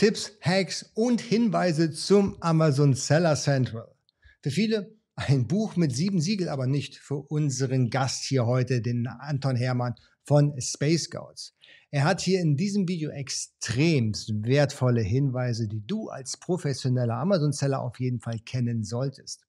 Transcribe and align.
Tipps, 0.00 0.32
Hacks 0.40 0.90
und 0.94 1.20
Hinweise 1.20 1.90
zum 1.90 2.40
Amazon 2.40 2.94
Seller 2.94 3.36
Central. 3.36 3.94
Für 4.42 4.50
viele 4.50 4.96
ein 5.14 5.46
Buch 5.46 5.76
mit 5.76 5.94
sieben 5.94 6.22
Siegel, 6.22 6.48
aber 6.48 6.66
nicht 6.66 6.96
für 6.96 7.16
unseren 7.16 7.90
Gast 7.90 8.24
hier 8.24 8.46
heute, 8.46 8.80
den 8.80 9.06
Anton 9.06 9.56
Hermann 9.56 9.96
von 10.24 10.58
Space 10.58 11.02
Scouts. 11.02 11.54
Er 11.90 12.04
hat 12.04 12.22
hier 12.22 12.40
in 12.40 12.56
diesem 12.56 12.88
Video 12.88 13.10
extremst 13.10 14.32
wertvolle 14.42 15.02
Hinweise, 15.02 15.68
die 15.68 15.86
du 15.86 16.08
als 16.08 16.38
professioneller 16.38 17.16
Amazon-Seller 17.16 17.82
auf 17.82 18.00
jeden 18.00 18.20
Fall 18.20 18.38
kennen 18.38 18.84
solltest. 18.84 19.44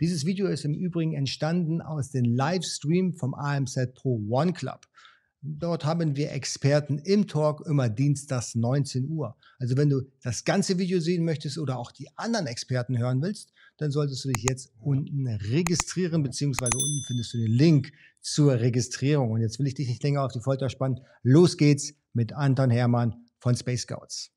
Dieses 0.00 0.24
Video 0.24 0.46
ist 0.46 0.64
im 0.64 0.74
Übrigen 0.74 1.14
entstanden 1.14 1.82
aus 1.82 2.12
dem 2.12 2.26
Livestream 2.26 3.14
vom 3.14 3.34
AMZ 3.34 3.94
Pro 3.96 4.22
One 4.28 4.52
Club. 4.52 4.86
Dort 5.48 5.84
haben 5.84 6.16
wir 6.16 6.32
Experten 6.32 6.98
im 6.98 7.28
Talk 7.28 7.64
immer 7.66 7.88
dienstags 7.88 8.56
19 8.56 9.08
Uhr. 9.08 9.36
Also 9.58 9.76
wenn 9.76 9.88
du 9.88 10.02
das 10.22 10.44
ganze 10.44 10.78
Video 10.78 10.98
sehen 10.98 11.24
möchtest 11.24 11.58
oder 11.58 11.78
auch 11.78 11.92
die 11.92 12.08
anderen 12.16 12.46
Experten 12.46 12.98
hören 12.98 13.22
willst, 13.22 13.52
dann 13.78 13.92
solltest 13.92 14.24
du 14.24 14.30
dich 14.30 14.42
jetzt 14.42 14.72
unten 14.80 15.28
registrieren, 15.28 16.22
beziehungsweise 16.22 16.76
unten 16.76 17.04
findest 17.06 17.32
du 17.34 17.38
den 17.38 17.52
Link 17.52 17.92
zur 18.20 18.58
Registrierung. 18.58 19.30
Und 19.30 19.40
jetzt 19.40 19.58
will 19.58 19.66
ich 19.66 19.74
dich 19.74 19.88
nicht 19.88 20.02
länger 20.02 20.24
auf 20.24 20.32
die 20.32 20.40
Folter 20.40 20.68
spannen. 20.68 21.00
Los 21.22 21.56
geht's 21.56 21.94
mit 22.12 22.32
Anton 22.32 22.70
Hermann 22.70 23.14
von 23.38 23.54
Space 23.54 23.82
Scouts. 23.82 24.32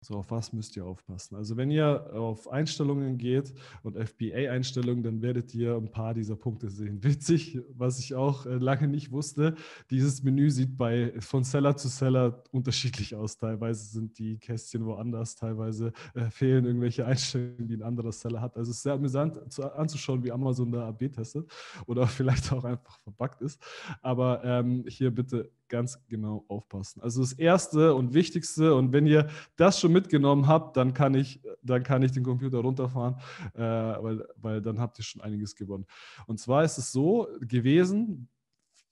So, 0.00 0.14
auf 0.14 0.30
was 0.30 0.52
müsst 0.52 0.76
ihr 0.76 0.84
aufpassen? 0.84 1.36
Also, 1.36 1.56
wenn 1.56 1.70
ihr 1.70 2.12
auf 2.12 2.48
Einstellungen 2.48 3.16
geht 3.16 3.52
und 3.82 3.96
FBA-Einstellungen, 3.96 5.02
dann 5.02 5.22
werdet 5.22 5.54
ihr 5.54 5.74
ein 5.74 5.90
paar 5.90 6.14
dieser 6.14 6.36
Punkte 6.36 6.68
sehen. 6.70 7.02
Witzig, 7.02 7.60
was 7.70 7.98
ich 7.98 8.14
auch 8.14 8.46
äh, 8.46 8.56
lange 8.56 8.88
nicht 8.88 9.10
wusste, 9.10 9.56
dieses 9.90 10.22
Menü 10.22 10.50
sieht 10.50 10.76
bei, 10.76 11.12
von 11.18 11.44
Seller 11.44 11.76
zu 11.76 11.88
Seller 11.88 12.44
unterschiedlich 12.52 13.16
aus. 13.16 13.38
Teilweise 13.38 13.84
sind 13.86 14.18
die 14.18 14.38
Kästchen 14.38 14.84
woanders, 14.84 15.34
teilweise 15.34 15.92
äh, 16.14 16.30
fehlen 16.30 16.66
irgendwelche 16.66 17.06
Einstellungen, 17.06 17.66
die 17.66 17.74
ein 17.74 17.82
anderer 17.82 18.12
Seller 18.12 18.40
hat. 18.40 18.56
Also, 18.56 18.70
es 18.70 18.76
ist 18.76 18.82
sehr 18.82 18.94
amüsant 18.94 19.52
zu, 19.52 19.64
anzuschauen, 19.74 20.22
wie 20.22 20.30
Amazon 20.30 20.70
da 20.70 20.88
AB 20.88 21.10
testet 21.10 21.50
oder 21.86 22.06
vielleicht 22.06 22.52
auch 22.52 22.64
einfach 22.64 22.98
verbuggt 23.00 23.40
ist. 23.40 23.60
Aber 24.02 24.44
ähm, 24.44 24.84
hier 24.86 25.10
bitte 25.10 25.50
ganz 25.68 26.04
genau 26.08 26.44
aufpassen. 26.48 27.00
Also 27.02 27.20
das 27.20 27.32
Erste 27.32 27.94
und 27.94 28.14
Wichtigste, 28.14 28.74
und 28.74 28.92
wenn 28.92 29.06
ihr 29.06 29.28
das 29.56 29.80
schon 29.80 29.92
mitgenommen 29.92 30.46
habt, 30.46 30.76
dann 30.76 30.94
kann 30.94 31.14
ich, 31.14 31.40
dann 31.62 31.82
kann 31.82 32.02
ich 32.02 32.12
den 32.12 32.22
Computer 32.22 32.58
runterfahren, 32.58 33.16
äh, 33.54 33.60
weil, 33.60 34.26
weil 34.36 34.62
dann 34.62 34.80
habt 34.80 34.98
ihr 34.98 35.04
schon 35.04 35.22
einiges 35.22 35.54
gewonnen. 35.54 35.86
Und 36.26 36.38
zwar 36.38 36.64
ist 36.64 36.78
es 36.78 36.92
so 36.92 37.28
gewesen, 37.40 38.28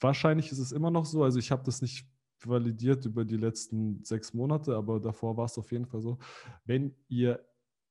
wahrscheinlich 0.00 0.50
ist 0.52 0.58
es 0.58 0.72
immer 0.72 0.90
noch 0.90 1.06
so, 1.06 1.24
also 1.24 1.38
ich 1.38 1.50
habe 1.50 1.62
das 1.64 1.82
nicht 1.82 2.06
validiert 2.44 3.04
über 3.06 3.24
die 3.24 3.36
letzten 3.36 4.04
sechs 4.04 4.34
Monate, 4.34 4.76
aber 4.76 5.00
davor 5.00 5.36
war 5.36 5.46
es 5.46 5.58
auf 5.58 5.72
jeden 5.72 5.86
Fall 5.86 6.00
so, 6.00 6.18
wenn 6.64 6.94
ihr 7.08 7.44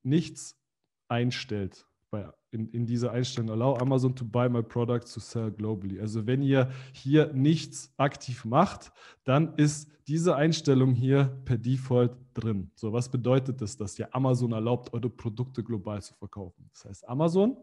nichts 0.03 0.59
einstellt, 1.07 1.87
bei, 2.11 2.31
in, 2.53 2.69
in 2.69 2.85
dieser 2.85 3.11
Einstellung, 3.11 3.51
allow 3.51 3.75
Amazon 3.77 4.15
to 4.15 4.23
buy 4.23 4.47
my 4.47 4.61
product 4.61 5.11
to 5.13 5.19
sell 5.19 5.51
globally. 5.51 5.99
Also 5.99 6.25
wenn 6.27 6.41
ihr 6.41 6.69
hier 6.93 7.33
nichts 7.33 7.91
aktiv 7.97 8.45
macht, 8.45 8.91
dann 9.23 9.55
ist 9.55 9.89
diese 10.07 10.35
Einstellung 10.35 10.93
hier 10.93 11.25
per 11.45 11.57
Default 11.57 12.15
drin. 12.33 12.71
So, 12.75 12.91
was 12.93 13.09
bedeutet 13.09 13.61
das, 13.61 13.77
dass 13.77 13.97
ihr 13.97 14.13
Amazon 14.13 14.51
erlaubt, 14.51 14.93
eure 14.93 15.09
Produkte 15.09 15.63
global 15.63 16.01
zu 16.01 16.13
verkaufen? 16.15 16.69
Das 16.73 16.85
heißt, 16.85 17.09
Amazon 17.09 17.57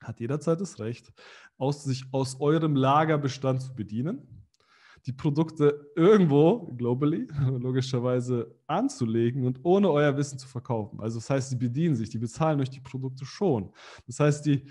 hat 0.00 0.20
jederzeit 0.20 0.60
das 0.60 0.78
Recht, 0.78 1.12
aus, 1.58 1.84
sich 1.84 2.04
aus 2.12 2.40
eurem 2.40 2.76
Lagerbestand 2.76 3.62
zu 3.62 3.74
bedienen 3.74 4.41
die 5.06 5.12
Produkte 5.12 5.90
irgendwo, 5.96 6.72
globally, 6.76 7.26
logischerweise 7.58 8.54
anzulegen 8.66 9.44
und 9.44 9.60
ohne 9.64 9.90
euer 9.90 10.16
Wissen 10.16 10.38
zu 10.38 10.46
verkaufen. 10.46 11.00
Also 11.00 11.18
das 11.18 11.28
heißt, 11.28 11.50
sie 11.50 11.56
bedienen 11.56 11.96
sich, 11.96 12.10
die 12.10 12.18
bezahlen 12.18 12.60
euch 12.60 12.70
die 12.70 12.80
Produkte 12.80 13.24
schon. 13.24 13.72
Das 14.06 14.20
heißt, 14.20 14.46
die, 14.46 14.64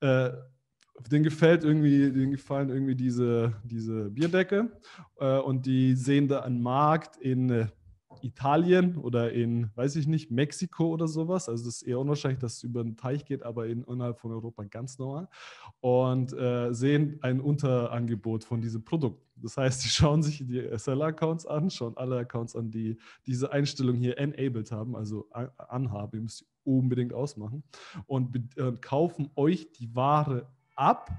äh, 0.00 0.30
denen 1.10 1.24
gefällt 1.24 1.64
irgendwie, 1.64 2.10
denen 2.10 2.32
gefallen 2.32 2.70
irgendwie 2.70 2.96
diese, 2.96 3.54
diese 3.64 4.10
Bierdecke 4.10 4.70
äh, 5.20 5.38
und 5.38 5.64
die 5.64 5.94
sehen 5.94 6.28
da 6.28 6.40
einen 6.40 6.60
Markt 6.60 7.16
in 7.16 7.50
äh, 7.50 7.66
Italien 8.22 8.96
oder 8.96 9.32
in, 9.32 9.70
weiß 9.74 9.96
ich 9.96 10.06
nicht, 10.06 10.30
Mexiko 10.30 10.88
oder 10.88 11.08
sowas. 11.08 11.48
Also 11.48 11.68
es 11.68 11.76
ist 11.76 11.82
eher 11.82 11.98
unwahrscheinlich, 11.98 12.40
dass 12.40 12.56
es 12.56 12.62
über 12.62 12.82
den 12.82 12.96
Teich 12.96 13.24
geht, 13.24 13.42
aber 13.42 13.66
in, 13.66 13.84
innerhalb 13.84 14.18
von 14.18 14.32
Europa 14.32 14.64
ganz 14.64 14.98
normal. 14.98 15.28
Und 15.80 16.32
äh, 16.32 16.72
sehen 16.72 17.18
ein 17.22 17.40
Unterangebot 17.40 18.44
von 18.44 18.60
diesem 18.60 18.84
Produkt. 18.84 19.22
Das 19.36 19.56
heißt, 19.56 19.80
sie 19.82 19.88
schauen 19.88 20.22
sich 20.22 20.46
die 20.46 20.68
Seller-Accounts 20.76 21.46
an, 21.46 21.70
schauen 21.70 21.96
alle 21.96 22.18
Accounts 22.18 22.56
an, 22.56 22.70
die 22.70 22.98
diese 23.26 23.52
Einstellung 23.52 23.96
hier 23.96 24.18
enabled 24.18 24.70
haben, 24.72 24.96
also 24.96 25.28
anhaben. 25.30 26.16
Ihr 26.16 26.22
müsst 26.22 26.46
unbedingt 26.64 27.14
ausmachen 27.14 27.62
und 28.06 28.36
äh, 28.56 28.72
kaufen 28.80 29.30
euch 29.36 29.72
die 29.72 29.94
Ware 29.94 30.48
ab 30.76 31.10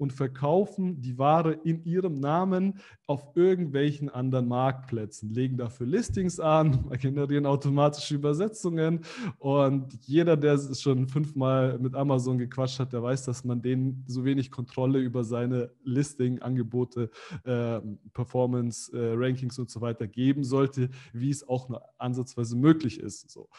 und 0.00 0.14
verkaufen 0.14 1.02
die 1.02 1.18
Ware 1.18 1.52
in 1.52 1.84
ihrem 1.84 2.14
Namen 2.14 2.80
auf 3.06 3.36
irgendwelchen 3.36 4.08
anderen 4.08 4.48
Marktplätzen, 4.48 5.34
legen 5.34 5.58
dafür 5.58 5.86
Listings 5.86 6.40
an, 6.40 6.90
generieren 6.98 7.44
automatische 7.44 8.14
Übersetzungen 8.14 9.00
und 9.38 9.92
jeder, 10.06 10.38
der 10.38 10.58
schon 10.74 11.06
fünfmal 11.06 11.78
mit 11.78 11.94
Amazon 11.94 12.38
gequatscht 12.38 12.78
hat, 12.78 12.94
der 12.94 13.02
weiß, 13.02 13.24
dass 13.24 13.44
man 13.44 13.60
denen 13.60 14.02
so 14.06 14.24
wenig 14.24 14.50
Kontrolle 14.50 15.00
über 15.00 15.22
seine 15.22 15.70
Listing-Angebote, 15.84 17.10
äh, 17.44 17.80
Performance, 18.14 18.90
äh, 18.96 19.12
Rankings 19.16 19.58
und 19.58 19.68
so 19.68 19.82
weiter 19.82 20.06
geben 20.06 20.44
sollte, 20.44 20.88
wie 21.12 21.30
es 21.30 21.46
auch 21.46 21.68
nur 21.68 21.82
ansatzweise 21.98 22.56
möglich 22.56 23.00
ist. 23.00 23.30
So. 23.30 23.50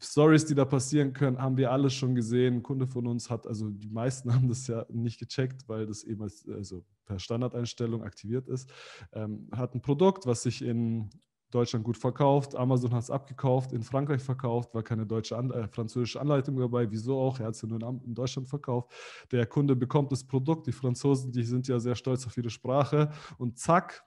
Stories, 0.00 0.46
die 0.46 0.54
da 0.54 0.64
passieren 0.64 1.12
können, 1.12 1.40
haben 1.40 1.56
wir 1.56 1.72
alle 1.72 1.90
schon 1.90 2.14
gesehen. 2.14 2.56
Ein 2.56 2.62
Kunde 2.62 2.86
von 2.86 3.06
uns 3.06 3.30
hat, 3.30 3.46
also 3.46 3.68
die 3.70 3.90
meisten 3.90 4.32
haben 4.34 4.48
das 4.48 4.66
ja 4.66 4.86
nicht 4.88 5.18
gecheckt, 5.18 5.68
weil 5.68 5.86
das 5.86 6.04
eben 6.04 6.22
als, 6.22 6.46
also 6.48 6.84
per 7.04 7.18
Standardeinstellung 7.18 8.02
aktiviert 8.02 8.48
ist. 8.48 8.70
Ähm, 9.12 9.48
hat 9.52 9.74
ein 9.74 9.82
Produkt, 9.82 10.26
was 10.26 10.42
sich 10.42 10.62
in 10.62 11.10
Deutschland 11.50 11.84
gut 11.84 11.96
verkauft. 11.96 12.54
Amazon 12.54 12.92
hat 12.92 13.04
es 13.04 13.10
abgekauft, 13.10 13.72
in 13.72 13.82
Frankreich 13.82 14.22
verkauft, 14.22 14.74
war 14.74 14.82
keine 14.82 15.06
deutsche, 15.06 15.36
An 15.36 15.50
äh, 15.50 15.66
französische 15.66 16.20
Anleitung 16.20 16.56
dabei. 16.56 16.90
Wieso 16.90 17.18
auch? 17.18 17.40
Er 17.40 17.46
hat 17.46 17.54
es 17.54 17.62
ja 17.62 17.68
nur 17.68 17.80
in, 17.80 18.00
in, 18.04 18.14
Deutschland 18.14 18.48
verkauft. 18.48 18.92
Der 19.32 19.46
Kunde 19.46 19.74
bekommt 19.74 20.12
das 20.12 20.24
Produkt. 20.24 20.66
Die 20.66 20.72
Franzosen, 20.72 21.32
die 21.32 21.42
sind 21.42 21.66
ja 21.66 21.80
sehr 21.80 21.94
stolz 21.94 22.26
auf 22.26 22.36
ihre 22.36 22.50
Sprache. 22.50 23.10
Und 23.38 23.58
zack, 23.58 24.04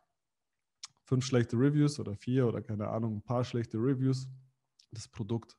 fünf 1.04 1.26
schlechte 1.26 1.58
Reviews 1.58 2.00
oder 2.00 2.16
vier 2.16 2.48
oder 2.48 2.62
keine 2.62 2.88
Ahnung, 2.88 3.18
ein 3.18 3.22
paar 3.24 3.44
schlechte 3.44 3.78
Reviews 3.78 4.28
das 4.92 5.08
Produkt 5.08 5.58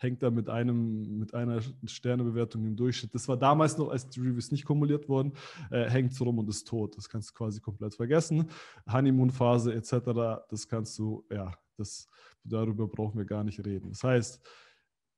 hängt 0.00 0.22
da 0.22 0.30
mit, 0.30 0.48
einem, 0.48 1.18
mit 1.18 1.34
einer 1.34 1.60
Sternebewertung 1.84 2.64
im 2.64 2.74
Durchschnitt. 2.74 3.14
Das 3.14 3.28
war 3.28 3.36
damals 3.36 3.76
noch, 3.76 3.90
als 3.90 4.08
die 4.08 4.20
Reviews 4.20 4.50
nicht 4.50 4.64
kumuliert 4.64 5.08
wurden, 5.08 5.34
äh, 5.70 5.88
hängt 5.90 6.18
rum 6.20 6.38
und 6.38 6.48
ist 6.48 6.66
tot. 6.66 6.96
Das 6.96 7.08
kannst 7.08 7.30
du 7.30 7.34
quasi 7.34 7.60
komplett 7.60 7.94
vergessen. 7.94 8.50
Honeymoon-Phase 8.90 9.74
etc., 9.74 10.46
das 10.48 10.66
kannst 10.68 10.98
du, 10.98 11.24
ja, 11.30 11.52
das, 11.76 12.08
darüber 12.44 12.88
brauchen 12.88 13.18
wir 13.18 13.26
gar 13.26 13.44
nicht 13.44 13.64
reden. 13.64 13.90
Das 13.90 14.02
heißt, 14.02 14.40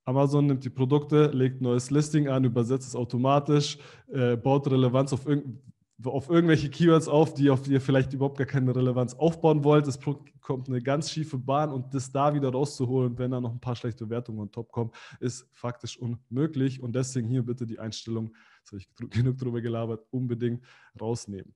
Amazon 0.05 0.47
nimmt 0.47 0.65
die 0.65 0.71
Produkte, 0.71 1.27
legt 1.29 1.61
ein 1.61 1.65
neues 1.65 1.91
Listing 1.91 2.27
an, 2.29 2.43
übersetzt 2.43 2.89
es 2.89 2.97
automatisch, 2.97 3.79
äh, 4.09 4.37
baut 4.37 4.69
Relevanz 4.69 5.13
auf 5.13 5.27
irgendein 5.27 5.63
auf 6.11 6.29
irgendwelche 6.29 6.71
Keywords 6.71 7.09
auf, 7.09 7.35
die 7.35 7.51
auf 7.51 7.67
ihr 7.69 7.81
vielleicht 7.81 8.13
überhaupt 8.13 8.39
gar 8.39 8.47
keine 8.47 8.75
Relevanz 8.75 9.15
aufbauen 9.15 9.65
wollt. 9.65 9.87
Es 9.87 9.99
kommt 10.41 10.69
eine 10.69 10.81
ganz 10.81 11.11
schiefe 11.11 11.39
Bahn 11.39 11.71
und 11.71 11.95
das 11.95 12.11
da 12.11 12.35
wieder 12.35 12.51
rauszuholen, 12.51 13.19
wenn 13.19 13.31
da 13.31 13.41
noch 13.41 13.53
ein 13.53 13.61
paar 13.61 13.77
schlechte 13.77 14.09
Wertungen 14.11 14.41
on 14.41 14.51
top 14.51 14.73
kommen, 14.73 14.91
ist 15.21 15.49
faktisch 15.53 15.99
unmöglich. 15.99 16.83
Und 16.83 16.95
deswegen 16.95 17.29
hier 17.29 17.43
bitte 17.45 17.67
die 17.67 17.79
Einstellung, 17.79 18.35
das 18.63 18.73
habe 18.73 18.79
ich 18.79 18.89
genug 19.11 19.39
drüber 19.39 19.61
gelabert, 19.61 20.05
unbedingt 20.11 20.65
rausnehmen. 21.01 21.55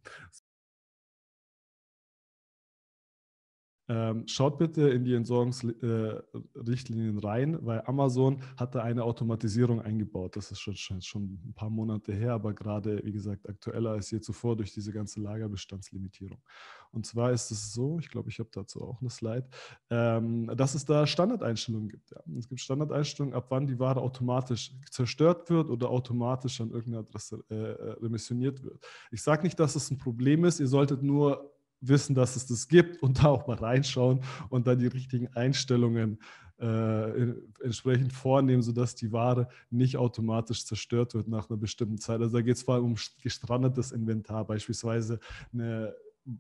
Ähm, 3.89 4.27
schaut 4.27 4.59
bitte 4.59 4.89
in 4.89 5.05
die 5.05 5.15
Entsorgungsrichtlinien 5.15 7.19
äh, 7.19 7.27
rein, 7.27 7.57
weil 7.65 7.85
Amazon 7.87 8.43
hat 8.57 8.75
da 8.75 8.83
eine 8.83 9.05
Automatisierung 9.05 9.81
eingebaut. 9.81 10.35
Das 10.35 10.51
ist 10.51 10.59
schon, 10.59 10.75
schon, 10.75 11.01
schon 11.03 11.39
ein 11.47 11.55
paar 11.55 11.71
Monate 11.71 12.13
her, 12.13 12.33
aber 12.33 12.53
gerade, 12.53 13.01
wie 13.05 13.13
gesagt, 13.13 13.49
aktueller 13.49 13.93
als 13.93 14.11
je 14.11 14.19
zuvor 14.21 14.57
durch 14.57 14.73
diese 14.73 14.93
ganze 14.93 15.21
Lagerbestandslimitierung. 15.21 16.43
Und 16.91 17.07
zwar 17.07 17.31
ist 17.31 17.53
es 17.53 17.73
so, 17.73 18.01
ich 18.01 18.09
glaube, 18.09 18.29
ich 18.31 18.41
habe 18.41 18.49
dazu 18.53 18.83
auch 18.83 19.01
eine 19.01 19.11
Slide, 19.11 19.47
ähm, 19.91 20.51
dass 20.57 20.75
es 20.75 20.85
da 20.85 21.07
Standardeinstellungen 21.07 21.89
gibt. 21.89 22.11
Ja. 22.11 22.21
Es 22.37 22.49
gibt 22.49 22.61
Standardeinstellungen, 22.61 23.37
ab 23.37 23.47
wann 23.51 23.69
die 23.69 23.79
Ware 23.79 24.01
automatisch 24.01 24.73
zerstört 24.91 25.49
wird 25.49 25.69
oder 25.69 25.91
automatisch 25.91 26.61
an 26.61 26.71
irgendeine 26.71 27.07
Adresse 27.07 27.45
äh, 27.51 27.55
äh 27.55 27.93
remissioniert 28.03 28.65
wird. 28.65 28.85
Ich 29.13 29.23
sage 29.23 29.45
nicht, 29.45 29.61
dass 29.61 29.77
es 29.77 29.91
ein 29.91 29.99
Problem 29.99 30.45
ist, 30.45 30.59
ihr 30.59 30.67
solltet 30.67 31.03
nur 31.03 31.53
wissen, 31.81 32.15
dass 32.15 32.37
es 32.37 32.47
das 32.47 32.69
gibt 32.69 33.03
und 33.03 33.23
da 33.23 33.29
auch 33.29 33.47
mal 33.47 33.57
reinschauen 33.57 34.21
und 34.49 34.67
dann 34.67 34.79
die 34.79 34.87
richtigen 34.87 35.29
Einstellungen 35.35 36.19
äh, 36.59 37.33
entsprechend 37.63 38.13
vornehmen, 38.13 38.63
sodass 38.63 38.95
die 38.95 39.13
Ware 39.13 39.49
nicht 39.71 39.97
automatisch 39.97 40.65
zerstört 40.65 41.15
wird 41.15 41.29
nach 41.29 41.51
einer 41.51 41.59
bestimmten 41.59 41.99
Zeit. 41.99 42.21
Also 42.21 42.39
da 42.39 42.43
geht 42.43 42.57
es 42.57 42.63
vor 42.63 42.75
allem 42.77 42.85
um 42.85 42.97
gestrandetes 43.21 43.93
Inventar, 43.93 44.47
beispielsweise 44.47 45.21
eine 45.53 45.95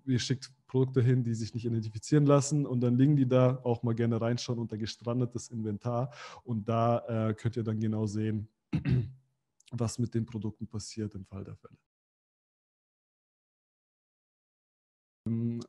ihr 0.04 0.18
schickt 0.18 0.50
Produkte 0.66 1.00
hin, 1.00 1.22
die 1.22 1.34
sich 1.34 1.54
nicht 1.54 1.64
identifizieren 1.64 2.26
lassen 2.26 2.66
und 2.66 2.80
dann 2.80 2.96
liegen 2.96 3.16
die 3.16 3.26
da, 3.26 3.60
auch 3.62 3.82
mal 3.82 3.94
gerne 3.94 4.20
reinschauen 4.20 4.58
unter 4.58 4.76
gestrandetes 4.76 5.48
Inventar 5.48 6.10
und 6.44 6.68
da 6.68 7.28
äh, 7.28 7.34
könnt 7.34 7.56
ihr 7.56 7.62
dann 7.62 7.78
genau 7.78 8.06
sehen, 8.06 8.48
was 9.70 9.98
mit 9.98 10.14
den 10.14 10.26
Produkten 10.26 10.66
passiert 10.66 11.14
im 11.14 11.24
Fall 11.24 11.44
der 11.44 11.56
Fälle. 11.56 11.76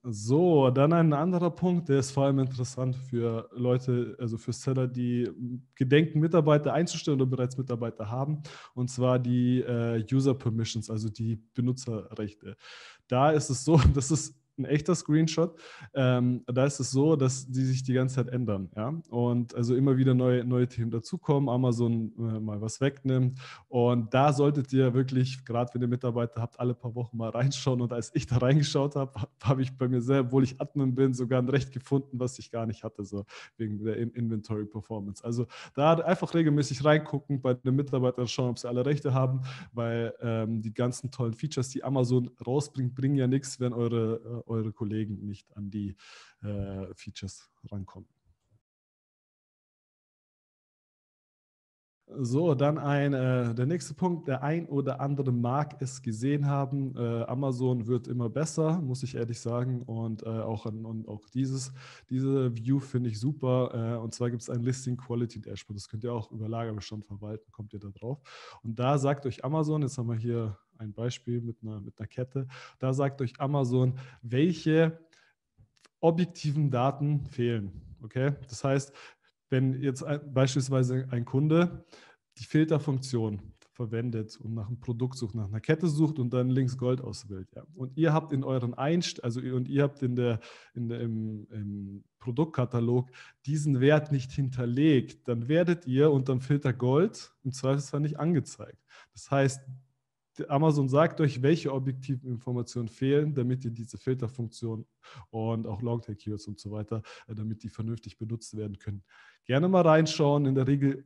So, 0.04 0.69
dann 0.69 0.94
ein 0.94 1.13
anderer 1.13 1.50
Punkt, 1.50 1.89
der 1.89 2.00
ist 2.00 2.12
vor 2.12 2.25
allem 2.25 2.39
interessant 2.39 2.95
für 2.95 3.50
Leute, 3.54 4.15
also 4.19 4.38
für 4.38 4.54
Seller, 4.54 4.88
die 4.88 5.30
gedenken, 5.75 6.19
Mitarbeiter 6.19 6.74
einzustellen 6.74 7.19
oder 7.19 7.30
bereits 7.30 7.57
Mitarbeiter 7.57 8.09
haben, 8.09 8.44
und 8.75 8.89
zwar 8.89 9.19
die 9.19 9.62
äh, 9.62 10.06
User 10.12 10.36
Permissions, 10.36 10.89
also 10.89 11.09
die 11.09 11.42
Benutzerrechte. 11.54 12.56
Da 13.07 13.31
ist 13.31 13.50
es 13.50 13.65
so, 13.65 13.77
das 13.94 14.12
ist 14.12 14.36
ein 14.57 14.65
echter 14.65 14.95
Screenshot. 14.95 15.59
Ähm, 15.94 16.44
da 16.48 16.65
ist 16.65 16.80
es 16.80 16.92
so, 16.92 17.15
dass 17.15 17.48
die 17.48 17.63
sich 17.63 17.83
die 17.83 17.94
ganze 17.94 18.15
Zeit 18.15 18.30
ändern. 18.30 18.69
Ja? 18.75 18.94
Und 19.09 19.56
also 19.56 19.75
immer 19.75 19.98
wieder 19.98 20.13
neue, 20.13 20.44
neue 20.44 20.68
Themen 20.68 20.92
dazukommen, 20.92 21.50
Amazon 21.50 22.12
äh, 22.18 22.39
mal 22.39 22.62
was 22.62 22.81
wegnimmt. 22.81 23.39
Und 23.68 24.13
da 24.13 24.33
solltet 24.33 24.71
ihr 24.74 24.94
wirklich, 24.94 25.45
gerade 25.45 25.74
wenn 25.74 25.81
ihr 25.81 25.88
Mitarbeiter 25.88 26.42
habt, 26.42 26.59
alle 26.59 26.74
paar 26.74 26.95
Wochen 26.95 27.18
mal 27.18 27.30
reinschauen. 27.30 27.81
Und 27.81 27.94
als 27.94 28.12
ich 28.13 28.25
da 28.25 28.38
reingeschaut 28.38 28.95
habe, 28.95 29.13
habe 29.44 29.62
ich 29.62 29.77
bei 29.77 29.88
mir 29.88 30.01
selber, 30.01 30.27
obwohl 30.27 30.44
ich 30.44 30.60
Admin 30.60 30.95
bin, 30.95 31.13
sogar 31.13 31.42
ein 31.42 31.50
Recht 31.50 31.71
gefunden, 31.71 32.19
was 32.19 32.38
ich 32.39 32.51
gar 32.51 32.65
nicht 32.65 32.83
hatte, 32.83 33.03
so 33.06 33.25
wegen 33.57 33.83
der 33.83 33.98
Inventory 33.98 34.65
Performance. 34.65 35.24
Also 35.24 35.48
da 35.74 35.94
einfach 35.94 36.33
regelmäßig 36.33 36.83
reingucken, 36.83 37.42
bei 37.42 37.53
den 37.53 37.75
Mitarbeitern 37.75 38.27
schauen, 38.27 38.51
ob 38.51 38.60
sie 38.60 38.68
alle 38.68 38.86
Rechte 38.86 39.13
haben, 39.13 39.42
weil 39.74 40.13
ähm, 40.21 40.62
die 40.62 40.74
ganzen 40.74 41.12
tollen 41.12 41.33
Features, 41.33 41.69
die 41.69 41.83
Amazon 41.83 42.30
rausbringt, 42.45 42.95
bringen 42.95 43.15
ja 43.15 43.27
nichts, 43.27 43.60
wenn 43.60 43.74
eure 43.74 44.44
äh, 44.46 44.46
eure 44.47 44.73
Kollegen 44.73 45.25
nicht 45.25 45.55
an 45.55 45.69
die 45.69 45.95
äh, 46.41 46.94
Features 46.95 47.49
rankommen. 47.69 48.09
So, 52.09 52.56
dann 52.56 52.77
ein, 52.77 53.13
äh, 53.13 53.54
der 53.54 53.65
nächste 53.65 53.94
Punkt. 53.94 54.30
Der 54.30 54.42
ein 54.42 54.65
oder 54.68 55.01
andere 55.01 55.33
mag 55.33 55.75
es 55.81 56.01
gesehen 56.01 56.45
haben. 56.45 56.95
Äh, 56.95 57.24
Amazon 57.24 57.86
wird 57.86 58.07
immer 58.07 58.30
besser, 58.30 58.80
muss 58.80 59.04
ich 59.04 59.15
ehrlich 59.15 59.42
sagen. 59.42 59.81
Und 59.81 60.24
äh, 60.24 60.30
auch, 60.30 60.65
und 60.65 61.07
auch 61.09 61.27
dieses, 61.30 61.74
diese 62.09 62.56
View 62.56 62.80
finde 62.80 63.09
ich 63.09 63.19
super. 63.19 63.95
Äh, 63.98 63.98
und 63.98 64.13
zwar 64.13 64.30
gibt 64.30 64.42
es 64.42 64.50
ein 64.50 64.63
Listing 64.63 64.95
Quality 64.95 65.42
Dashboard. 65.42 65.75
Das 65.75 65.89
könnt 65.89 66.06
ihr 66.06 66.13
auch 66.13 66.31
über 66.31 66.48
Lagerbestand 66.48 67.06
verwalten, 67.06 67.51
kommt 67.51 67.74
ihr 67.74 67.80
da 67.80 67.89
drauf. 67.89 68.19
Und 68.63 68.80
da 68.80 68.98
sagt 68.98 69.25
euch 69.25 69.44
Amazon, 69.44 69.81
jetzt 69.81 69.98
haben 69.98 70.07
wir 70.07 70.15
hier 70.15 70.57
ein 70.77 70.94
Beispiel 70.94 71.42
mit 71.42 71.57
einer, 71.62 71.81
mit 71.81 72.00
einer 72.00 72.07
Kette, 72.07 72.48
da 72.80 72.94
sagt 72.94 73.21
euch 73.21 73.33
Amazon, 73.39 74.00
welche 74.21 74.98
objektiven 76.00 76.71
Daten 76.71 77.25
fehlen. 77.25 77.81
Okay, 78.03 78.36
das 78.48 78.63
heißt, 78.63 78.94
wenn 79.49 79.81
jetzt 79.81 80.03
beispielsweise 80.33 81.07
ein 81.11 81.25
Kunde 81.25 81.85
die 82.38 82.45
Filterfunktion 82.45 83.41
verwendet 83.77 84.38
und 84.41 84.55
nach 84.55 84.67
einem 84.67 84.79
Produkt 84.79 85.17
sucht, 85.17 85.35
nach 85.35 85.47
einer 85.47 85.61
Kette 85.61 85.88
sucht 85.88 86.17
und 86.17 86.33
dann 86.33 86.49
links 86.49 86.77
Gold 86.77 86.99
auswählt. 86.99 87.47
Ja. 87.55 87.63
Und 87.75 87.95
ihr 87.95 88.11
habt 88.11 88.33
in 88.33 88.44
euren 88.44 88.73
Einst 88.73 89.23
also 89.23 89.39
und 89.39 89.69
ihr 89.69 89.83
habt 89.83 90.01
in 90.01 90.15
der, 90.15 90.39
in 90.73 90.89
der, 90.89 90.99
im, 91.01 91.47
im 91.51 92.03
Produktkatalog 92.19 93.09
diesen 93.45 93.79
Wert 93.79 94.11
nicht 94.11 94.31
hinterlegt, 94.31 95.27
dann 95.27 95.47
werdet 95.47 95.85
ihr 95.85 96.11
unter 96.11 96.33
dem 96.33 96.41
Filter 96.41 96.73
Gold 96.73 97.31
im 97.43 97.51
Zweifelsfall 97.51 98.01
nicht 98.01 98.19
angezeigt. 98.19 98.83
Das 99.13 99.29
heißt, 99.29 99.61
Amazon 100.48 100.89
sagt 100.89 101.22
euch, 101.22 101.42
welche 101.42 101.74
objektiven 101.74 102.30
Informationen 102.30 102.88
fehlen, 102.88 103.34
damit 103.34 103.66
ihr 103.66 103.72
diese 103.72 103.98
Filterfunktion 103.98 104.86
und 105.30 105.68
auch 105.68 105.81
Longtail-Keywords 105.81 106.48
und 106.48 106.60
so 106.60 106.72
weiter, 106.72 107.01
äh, 107.28 107.36
damit 107.36 107.63
die 107.63 107.69
vernünftig 107.69 108.18
benutzt 108.18 108.56
werden 108.56 108.78
können. 108.78 109.04
Gerne 109.45 109.68
mal 109.68 109.81
reinschauen. 109.81 110.45
In 110.45 110.56
der 110.56 110.68
Regel, 110.68 111.06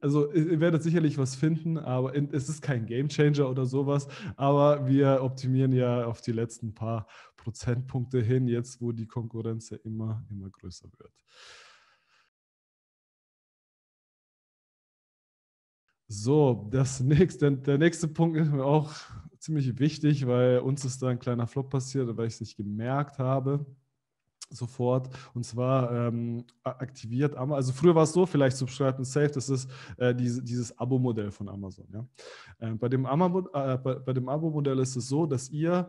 also 0.00 0.32
ihr 0.32 0.60
werdet 0.60 0.82
sicherlich 0.82 1.18
was 1.18 1.34
finden, 1.34 1.78
aber 1.78 2.14
es 2.32 2.48
ist 2.48 2.62
kein 2.62 2.86
Gamechanger 2.86 3.48
oder 3.48 3.66
sowas. 3.66 4.08
Aber 4.36 4.86
wir 4.86 5.22
optimieren 5.22 5.72
ja 5.72 6.06
auf 6.06 6.20
die 6.20 6.32
letzten 6.32 6.74
paar 6.74 7.06
Prozentpunkte 7.36 8.20
hin, 8.20 8.48
jetzt 8.48 8.80
wo 8.80 8.92
die 8.92 9.06
Konkurrenz 9.06 9.70
ja 9.70 9.78
immer, 9.84 10.24
immer 10.30 10.50
größer 10.50 10.88
wird. 10.98 11.12
So, 16.08 16.68
das 16.70 17.00
nächste, 17.00 17.52
der 17.52 17.78
nächste 17.78 18.08
Punkt 18.08 18.38
ist 18.38 18.52
mir 18.52 18.64
auch 18.64 18.92
ziemlich 19.38 19.78
wichtig, 19.78 20.26
weil 20.26 20.58
uns 20.58 20.84
ist 20.84 21.02
da 21.02 21.08
ein 21.08 21.18
kleiner 21.18 21.46
Flop 21.46 21.70
passiert, 21.70 22.16
weil 22.16 22.26
ich 22.26 22.34
es 22.34 22.40
nicht 22.40 22.56
gemerkt 22.56 23.18
habe 23.18 23.64
sofort. 24.50 25.08
Und 25.34 25.44
zwar 25.44 25.90
ähm, 25.92 26.44
aktiviert 26.62 27.36
Amazon. 27.36 27.56
Also 27.56 27.72
früher 27.72 27.94
war 27.94 28.04
es 28.04 28.12
so, 28.12 28.26
vielleicht 28.26 28.56
Subscribe 28.56 28.96
and 28.96 29.06
Save, 29.06 29.30
das 29.30 29.48
ist 29.48 29.68
äh, 29.96 30.14
diese, 30.14 30.42
dieses 30.42 30.76
Abo-Modell 30.78 31.30
von 31.30 31.48
Amazon. 31.48 31.86
Ja? 31.92 32.06
Äh, 32.58 32.74
bei 32.74 32.88
dem 32.88 33.04
äh, 33.04 33.78
bei, 33.78 33.94
bei 33.94 34.12
dem 34.12 34.28
Abo-Modell 34.28 34.78
ist 34.78 34.96
es 34.96 35.08
so, 35.08 35.26
dass 35.26 35.50
ihr 35.50 35.88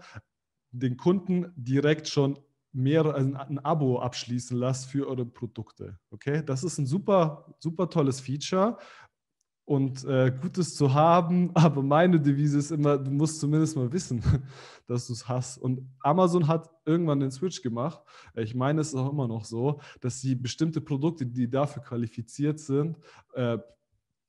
den 0.72 0.98
Kunden 0.98 1.52
direkt 1.56 2.08
schon 2.08 2.38
mehr 2.74 3.16
ein, 3.16 3.36
ein, 3.38 3.60
Abo 3.60 4.00
abschließen 4.00 4.58
lasst 4.58 4.88
für 4.88 5.08
eure 5.08 5.26
Produkte. 5.26 5.98
Okay, 6.12 6.44
das 6.46 6.64
ist 6.66 6.78
ein 6.78 6.86
super, 6.86 7.56
super 7.60 7.90
tolles 7.90 8.20
Feature, 8.20 8.78
und 9.66 10.06
äh, 10.06 10.32
Gutes 10.42 10.76
zu 10.76 10.94
haben, 10.94 11.52
aber 11.56 11.82
meine 11.82 12.20
Devise 12.20 12.60
ist 12.60 12.72
immer, 12.72 12.98
du 12.98 13.12
musst 13.12 13.40
zumindest 13.40 13.76
mal 13.76 13.92
wissen, 13.92 14.22
dass 14.88 15.08
du 15.08 15.14
es 15.14 15.28
hast. 15.28 15.58
Und 15.58 15.82
Amazon 16.00 16.48
hat 16.48 16.70
irgendwann 16.86 17.20
den 17.20 17.32
Switch 17.32 17.62
gemacht. 17.62 18.02
Ich 18.36 18.54
meine, 18.54 18.82
es 18.82 18.90
ist 18.90 18.96
auch 18.96 19.12
immer 19.12 19.28
noch 19.28 19.44
so, 19.44 19.82
dass 20.02 20.22
sie 20.22 20.36
bestimmte 20.36 20.82
Produkte, 20.82 21.26
die 21.26 21.50
dafür 21.50 21.82
qualifiziert 21.82 22.60
sind, 22.60 22.98
äh, 23.34 23.58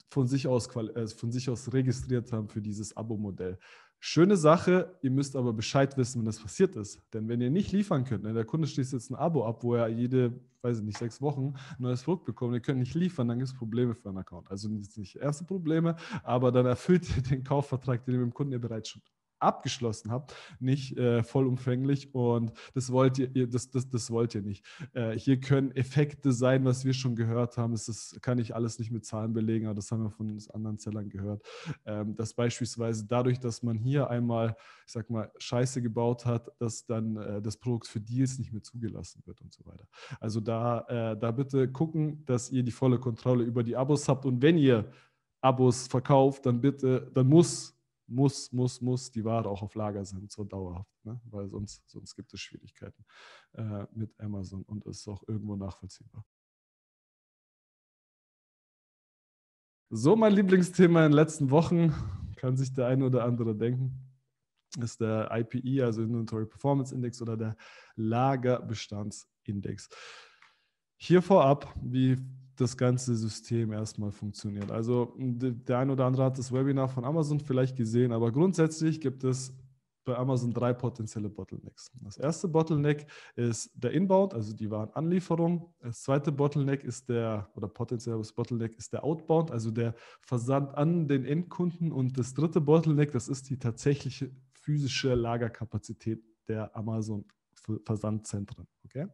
von, 0.08 0.26
sich 0.26 0.46
aus, 0.46 0.74
äh, 0.74 1.06
von 1.08 1.30
sich 1.30 1.50
aus 1.50 1.72
registriert 1.72 2.32
haben 2.32 2.48
für 2.48 2.62
dieses 2.62 2.96
Abo-Modell. 2.96 3.58
Schöne 3.98 4.36
Sache, 4.36 4.94
ihr 5.02 5.10
müsst 5.10 5.36
aber 5.36 5.52
Bescheid 5.52 5.96
wissen, 5.96 6.20
wenn 6.20 6.26
das 6.26 6.38
passiert 6.38 6.76
ist. 6.76 7.00
Denn 7.12 7.28
wenn 7.28 7.40
ihr 7.40 7.50
nicht 7.50 7.72
liefern 7.72 8.04
könnt, 8.04 8.24
ne, 8.24 8.34
der 8.34 8.44
Kunde 8.44 8.68
schließt 8.68 8.92
jetzt 8.92 9.10
ein 9.10 9.16
Abo 9.16 9.46
ab, 9.46 9.62
wo 9.62 9.74
er 9.74 9.88
jede, 9.88 10.38
weiß 10.62 10.78
ich 10.78 10.84
nicht, 10.84 10.98
sechs 10.98 11.20
Wochen 11.20 11.54
ein 11.78 11.82
neues 11.82 12.02
Produkt 12.02 12.26
bekommt, 12.26 12.54
ihr 12.54 12.60
könnt 12.60 12.78
nicht 12.78 12.94
liefern, 12.94 13.28
dann 13.28 13.38
gibt 13.38 13.50
es 13.50 13.56
Probleme 13.56 13.94
für 13.94 14.08
einen 14.08 14.18
Account. 14.18 14.50
Also 14.50 14.68
nicht 14.68 15.16
erste 15.16 15.44
Probleme, 15.44 15.96
aber 16.22 16.52
dann 16.52 16.66
erfüllt 16.66 17.08
ihr 17.16 17.22
den 17.22 17.42
Kaufvertrag, 17.42 18.04
den 18.04 18.14
ihr 18.14 18.20
mit 18.20 18.30
dem 18.30 18.34
Kunden 18.34 18.52
ja 18.52 18.58
bereits 18.58 18.90
schon 18.90 19.02
abgeschlossen 19.46 20.10
habt, 20.10 20.34
nicht 20.60 20.96
äh, 20.96 21.22
vollumfänglich 21.22 22.14
und 22.14 22.52
das 22.74 22.90
wollt 22.90 23.18
ihr, 23.18 23.46
das, 23.46 23.70
das, 23.70 23.88
das 23.88 24.10
wollt 24.10 24.34
ihr 24.34 24.42
nicht. 24.42 24.64
Äh, 24.92 25.12
hier 25.12 25.40
können 25.40 25.70
Effekte 25.72 26.32
sein, 26.32 26.64
was 26.64 26.84
wir 26.84 26.92
schon 26.92 27.16
gehört 27.16 27.56
haben. 27.56 27.72
Das 27.72 27.88
ist, 27.88 28.20
kann 28.22 28.38
ich 28.38 28.54
alles 28.54 28.78
nicht 28.78 28.90
mit 28.90 29.04
Zahlen 29.04 29.32
belegen, 29.32 29.66
aber 29.66 29.74
das 29.74 29.90
haben 29.90 30.02
wir 30.02 30.10
von 30.10 30.38
anderen 30.52 30.78
Zellern 30.78 31.08
gehört. 31.08 31.42
Ähm, 31.84 32.14
dass 32.16 32.34
beispielsweise 32.34 33.06
dadurch, 33.06 33.38
dass 33.38 33.62
man 33.62 33.78
hier 33.78 34.10
einmal, 34.10 34.56
ich 34.86 34.92
sag 34.92 35.10
mal, 35.10 35.30
Scheiße 35.38 35.82
gebaut 35.82 36.26
hat, 36.26 36.50
dass 36.58 36.84
dann 36.86 37.16
äh, 37.16 37.42
das 37.42 37.56
Produkt 37.56 37.86
für 37.86 38.00
Deals 38.00 38.38
nicht 38.38 38.52
mehr 38.52 38.62
zugelassen 38.62 39.22
wird 39.26 39.40
und 39.40 39.52
so 39.52 39.64
weiter. 39.66 39.86
Also 40.20 40.40
da, 40.40 40.80
äh, 40.88 41.16
da 41.16 41.30
bitte 41.30 41.70
gucken, 41.70 42.24
dass 42.26 42.50
ihr 42.50 42.62
die 42.62 42.72
volle 42.72 42.98
Kontrolle 42.98 43.44
über 43.44 43.62
die 43.62 43.76
Abos 43.76 44.08
habt 44.08 44.26
und 44.26 44.42
wenn 44.42 44.58
ihr 44.58 44.90
Abos 45.40 45.86
verkauft, 45.86 46.46
dann 46.46 46.60
bitte, 46.60 47.10
dann 47.14 47.28
muss 47.28 47.75
muss, 48.06 48.52
muss, 48.52 48.80
muss 48.80 49.10
die 49.10 49.24
Ware 49.24 49.48
auch 49.48 49.62
auf 49.62 49.74
Lager 49.74 50.04
sein, 50.04 50.28
so 50.28 50.44
dauerhaft, 50.44 51.04
ne? 51.04 51.20
weil 51.24 51.48
sonst, 51.48 51.88
sonst 51.88 52.14
gibt 52.14 52.32
es 52.32 52.40
Schwierigkeiten 52.40 53.04
äh, 53.52 53.86
mit 53.92 54.18
Amazon 54.20 54.62
und 54.62 54.84
ist 54.86 55.06
auch 55.08 55.22
irgendwo 55.26 55.56
nachvollziehbar. 55.56 56.24
So, 59.90 60.16
mein 60.16 60.32
Lieblingsthema 60.32 61.06
in 61.06 61.12
den 61.12 61.16
letzten 61.16 61.50
Wochen, 61.50 61.94
kann 62.36 62.56
sich 62.56 62.72
der 62.72 62.86
eine 62.88 63.06
oder 63.06 63.24
andere 63.24 63.54
denken, 63.56 64.06
ist 64.78 65.00
der 65.00 65.30
IPE, 65.32 65.84
also 65.84 66.02
Inventory 66.02 66.46
Performance 66.46 66.94
Index 66.94 67.22
oder 67.22 67.36
der 67.36 67.56
Lagerbestandsindex. 67.94 69.88
Hier 70.98 71.22
vorab, 71.22 71.72
wie 71.80 72.16
das 72.56 72.76
ganze 72.76 73.14
System 73.14 73.72
erstmal 73.72 74.10
funktioniert. 74.10 74.70
Also 74.70 75.14
der 75.18 75.78
ein 75.78 75.90
oder 75.90 76.06
andere 76.06 76.24
hat 76.24 76.38
das 76.38 76.52
Webinar 76.52 76.88
von 76.88 77.04
Amazon 77.04 77.40
vielleicht 77.40 77.76
gesehen, 77.76 78.12
aber 78.12 78.32
grundsätzlich 78.32 79.00
gibt 79.00 79.24
es 79.24 79.52
bei 80.06 80.16
Amazon 80.16 80.54
drei 80.54 80.72
potenzielle 80.72 81.28
Bottlenecks. 81.28 81.90
Das 82.00 82.16
erste 82.16 82.48
Bottleneck 82.48 83.06
ist 83.34 83.70
der 83.74 83.90
Inbound, 83.90 84.32
also 84.32 84.54
die 84.54 84.70
Warenanlieferung. 84.70 85.74
Das 85.80 86.02
zweite 86.02 86.32
Bottleneck 86.32 86.84
ist 86.84 87.08
der, 87.08 87.50
oder 87.54 87.68
potenzielles 87.68 88.32
Bottleneck 88.32 88.76
ist 88.78 88.92
der 88.92 89.04
Outbound, 89.04 89.50
also 89.50 89.70
der 89.70 89.94
Versand 90.22 90.74
an 90.74 91.08
den 91.08 91.24
Endkunden. 91.24 91.92
Und 91.92 92.16
das 92.18 92.34
dritte 92.34 92.60
Bottleneck, 92.60 93.10
das 93.10 93.28
ist 93.28 93.50
die 93.50 93.58
tatsächliche 93.58 94.30
physische 94.52 95.14
Lagerkapazität 95.14 96.22
der 96.48 96.74
Amazon 96.74 97.24
Versandzentren. 97.84 98.68
Okay? 98.84 99.08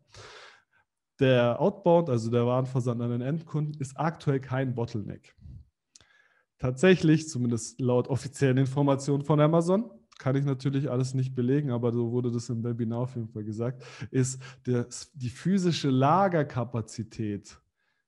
Der 1.21 1.61
Outbound, 1.61 2.09
also 2.09 2.31
der 2.31 2.47
Warenversand 2.47 3.01
an 3.01 3.11
den 3.11 3.21
Endkunden, 3.21 3.75
ist 3.81 3.99
aktuell 3.99 4.41
kein 4.41 4.75
Bottleneck. 4.75 5.35
Tatsächlich, 6.59 7.29
zumindest 7.29 7.81
laut 7.81 8.09
offiziellen 8.09 8.57
Informationen 8.57 9.23
von 9.23 9.41
Amazon, 9.41 9.91
kann 10.19 10.37
ich 10.37 10.45
natürlich 10.45 10.89
alles 10.91 11.15
nicht 11.15 11.35
belegen, 11.35 11.71
aber 11.71 11.93
so 11.93 12.13
wurde 12.13 12.31
das 12.31 12.49
im 12.49 12.63
Webinar 12.63 13.01
auf 13.01 13.17
jeden 13.17 13.29
Fall 13.29 13.43
gesagt, 13.43 13.83
ist 14.11 14.41
der, 14.67 14.87
die 15.15 15.29
physische 15.29 15.91
Lagerkapazität 15.91 17.59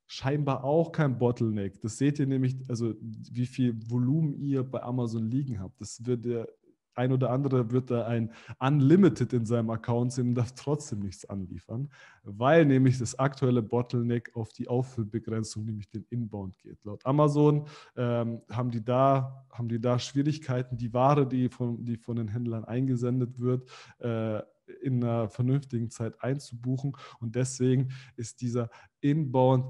scheinbar 0.06 0.62
auch 0.62 0.92
kein 0.92 1.18
Bottleneck. 1.18 1.80
Das 1.80 1.98
seht 1.98 2.20
ihr 2.20 2.26
nämlich, 2.26 2.56
also 2.68 2.94
wie 3.00 3.46
viel 3.46 3.74
Volumen 3.90 4.34
ihr 4.34 4.62
bei 4.62 4.82
Amazon 4.82 5.28
liegen 5.28 5.58
habt. 5.58 5.80
Das 5.80 6.06
wird 6.06 6.24
der 6.24 6.48
ein 6.94 7.12
oder 7.12 7.30
andere 7.30 7.70
wird 7.70 7.90
da 7.90 8.06
ein 8.06 8.32
Unlimited 8.58 9.32
in 9.32 9.46
seinem 9.46 9.70
Account 9.70 10.12
sehen 10.12 10.28
und 10.28 10.34
darf 10.34 10.52
trotzdem 10.52 11.00
nichts 11.00 11.24
anliefern, 11.24 11.90
weil 12.22 12.64
nämlich 12.64 12.98
das 12.98 13.18
aktuelle 13.18 13.62
Bottleneck 13.62 14.30
auf 14.34 14.52
die 14.52 14.68
Auffüllbegrenzung, 14.68 15.64
nämlich 15.64 15.88
den 15.88 16.04
Inbound 16.10 16.58
geht. 16.58 16.84
Laut 16.84 17.04
Amazon 17.04 17.66
ähm, 17.96 18.42
haben, 18.50 18.70
die 18.70 18.84
da, 18.84 19.46
haben 19.50 19.68
die 19.68 19.80
da 19.80 19.98
Schwierigkeiten, 19.98 20.76
die 20.76 20.92
Ware, 20.92 21.26
die 21.26 21.48
von, 21.48 21.84
die 21.84 21.96
von 21.96 22.16
den 22.16 22.28
Händlern 22.28 22.64
eingesendet 22.64 23.40
wird, 23.40 23.68
äh, 23.98 24.40
in 24.82 25.04
einer 25.04 25.28
vernünftigen 25.28 25.90
Zeit 25.90 26.22
einzubuchen 26.22 26.96
und 27.20 27.34
deswegen 27.34 27.88
ist 28.16 28.40
dieser 28.40 28.70
Inbound 29.00 29.66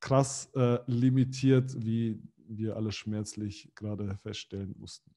krass 0.00 0.50
äh, 0.54 0.78
limitiert, 0.86 1.74
wie 1.84 2.20
wir 2.46 2.76
alle 2.76 2.92
schmerzlich 2.92 3.70
gerade 3.74 4.16
feststellen 4.18 4.74
mussten. 4.78 5.10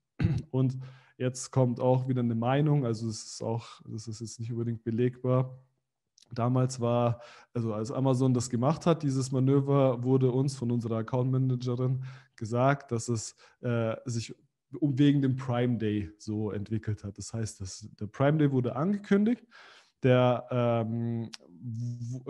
Und 0.52 0.78
jetzt 1.18 1.52
kommt 1.52 1.80
auch 1.80 2.08
wieder 2.08 2.22
eine 2.22 2.36
Meinung, 2.36 2.86
also 2.86 3.08
es 3.10 3.24
ist 3.24 3.44
auch, 3.44 3.82
das 3.86 4.08
ist 4.08 4.22
jetzt 4.22 4.40
nicht 4.40 4.52
unbedingt 4.52 4.84
belegbar. 4.84 5.60
Damals 6.32 6.80
war, 6.82 7.22
also 7.54 7.74
als 7.74 7.92
Amazon 7.92 8.34
das 8.34 8.50
gemacht 8.50 8.86
hat, 8.86 9.04
dieses 9.04 9.32
Manöver, 9.32 10.04
wurde 10.04 10.32
uns 10.32 10.58
von 10.58 10.72
unserer 10.72 10.98
Account 10.98 11.32
Managerin 11.32 12.04
gesagt, 12.36 12.92
dass 12.92 13.08
es 13.08 13.36
äh, 13.62 13.96
sich 14.06 14.36
wegen 14.82 15.22
dem 15.22 15.38
Prime 15.38 15.78
Day 15.78 16.12
so 16.18 16.52
entwickelt 16.52 17.04
hat. 17.06 17.18
Das 17.18 17.34
heißt, 17.34 17.62
dass 17.62 17.88
der 18.00 18.08
Prime 18.08 18.38
Day 18.38 18.52
wurde 18.52 18.76
angekündigt 18.76 19.46
der, 20.04 20.46
ähm, 20.52 21.30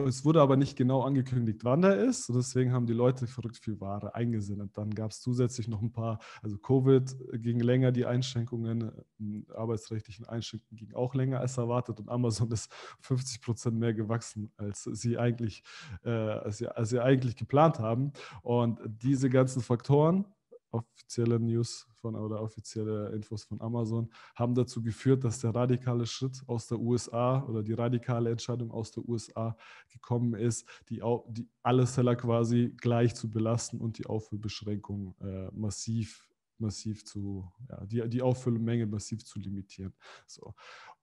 es 0.07 0.23
wurde 0.23 0.41
aber 0.41 0.55
nicht 0.55 0.77
genau 0.77 1.01
angekündigt, 1.01 1.63
wann 1.63 1.81
der 1.81 1.97
ist. 1.97 2.29
deswegen 2.33 2.71
haben 2.71 2.85
die 2.85 2.93
Leute 2.93 3.27
verrückt 3.27 3.57
viel 3.57 3.79
Ware 3.79 4.15
eingesendet. 4.15 4.71
Dann 4.73 4.89
gab 4.91 5.11
es 5.11 5.21
zusätzlich 5.21 5.67
noch 5.67 5.81
ein 5.81 5.91
paar, 5.91 6.19
also 6.41 6.57
Covid 6.57 7.15
ging 7.33 7.59
länger, 7.59 7.91
die 7.91 8.05
Einschränkungen, 8.05 8.91
äh, 9.19 9.53
arbeitsrechtlichen 9.53 10.25
Einschränkungen 10.25 10.77
gingen 10.77 10.95
auch 10.95 11.13
länger 11.13 11.39
als 11.39 11.57
erwartet 11.57 11.99
und 11.99 12.09
Amazon 12.09 12.51
ist 12.51 12.71
50 13.01 13.41
Prozent 13.41 13.77
mehr 13.77 13.93
gewachsen, 13.93 14.51
als 14.57 14.83
sie 14.83 15.17
eigentlich, 15.17 15.63
äh, 16.03 16.09
als, 16.09 16.57
sie, 16.57 16.67
als 16.67 16.89
sie 16.89 17.01
eigentlich 17.01 17.35
geplant 17.35 17.79
haben. 17.79 18.13
Und 18.43 18.79
diese 18.85 19.29
ganzen 19.29 19.61
Faktoren, 19.61 20.25
offizielle 20.71 21.39
News 21.39 21.87
von 22.07 22.15
oder 22.15 22.41
offizielle 22.41 23.09
Infos 23.09 23.43
von 23.43 23.59
Amazon 23.61 24.09
haben 24.35 24.55
dazu 24.55 24.81
geführt, 24.81 25.23
dass 25.23 25.39
der 25.39 25.53
radikale 25.53 26.05
Schritt 26.05 26.41
aus 26.47 26.67
der 26.67 26.79
USA 26.79 27.43
oder 27.43 27.63
die 27.63 27.73
radikale 27.73 28.31
Entscheidung 28.31 28.71
aus 28.71 28.91
der 28.91 29.07
USA 29.07 29.57
gekommen 29.89 30.33
ist, 30.33 30.67
die, 30.89 31.01
die 31.29 31.49
alle 31.63 31.85
Seller 31.85 32.15
quasi 32.15 32.73
gleich 32.77 33.13
zu 33.15 33.29
belasten 33.29 33.79
und 33.79 33.97
die 33.97 34.05
Auffüllbeschränkung 34.05 35.15
äh, 35.21 35.49
massiv 35.51 36.23
massiv 36.59 37.05
zu, 37.05 37.47
ja, 37.69 37.85
die, 37.85 38.09
die 38.09 38.21
Auffüllmenge 38.23 38.87
massiv 38.87 39.23
zu 39.23 39.37
limitieren. 39.37 39.93
So. 40.25 40.55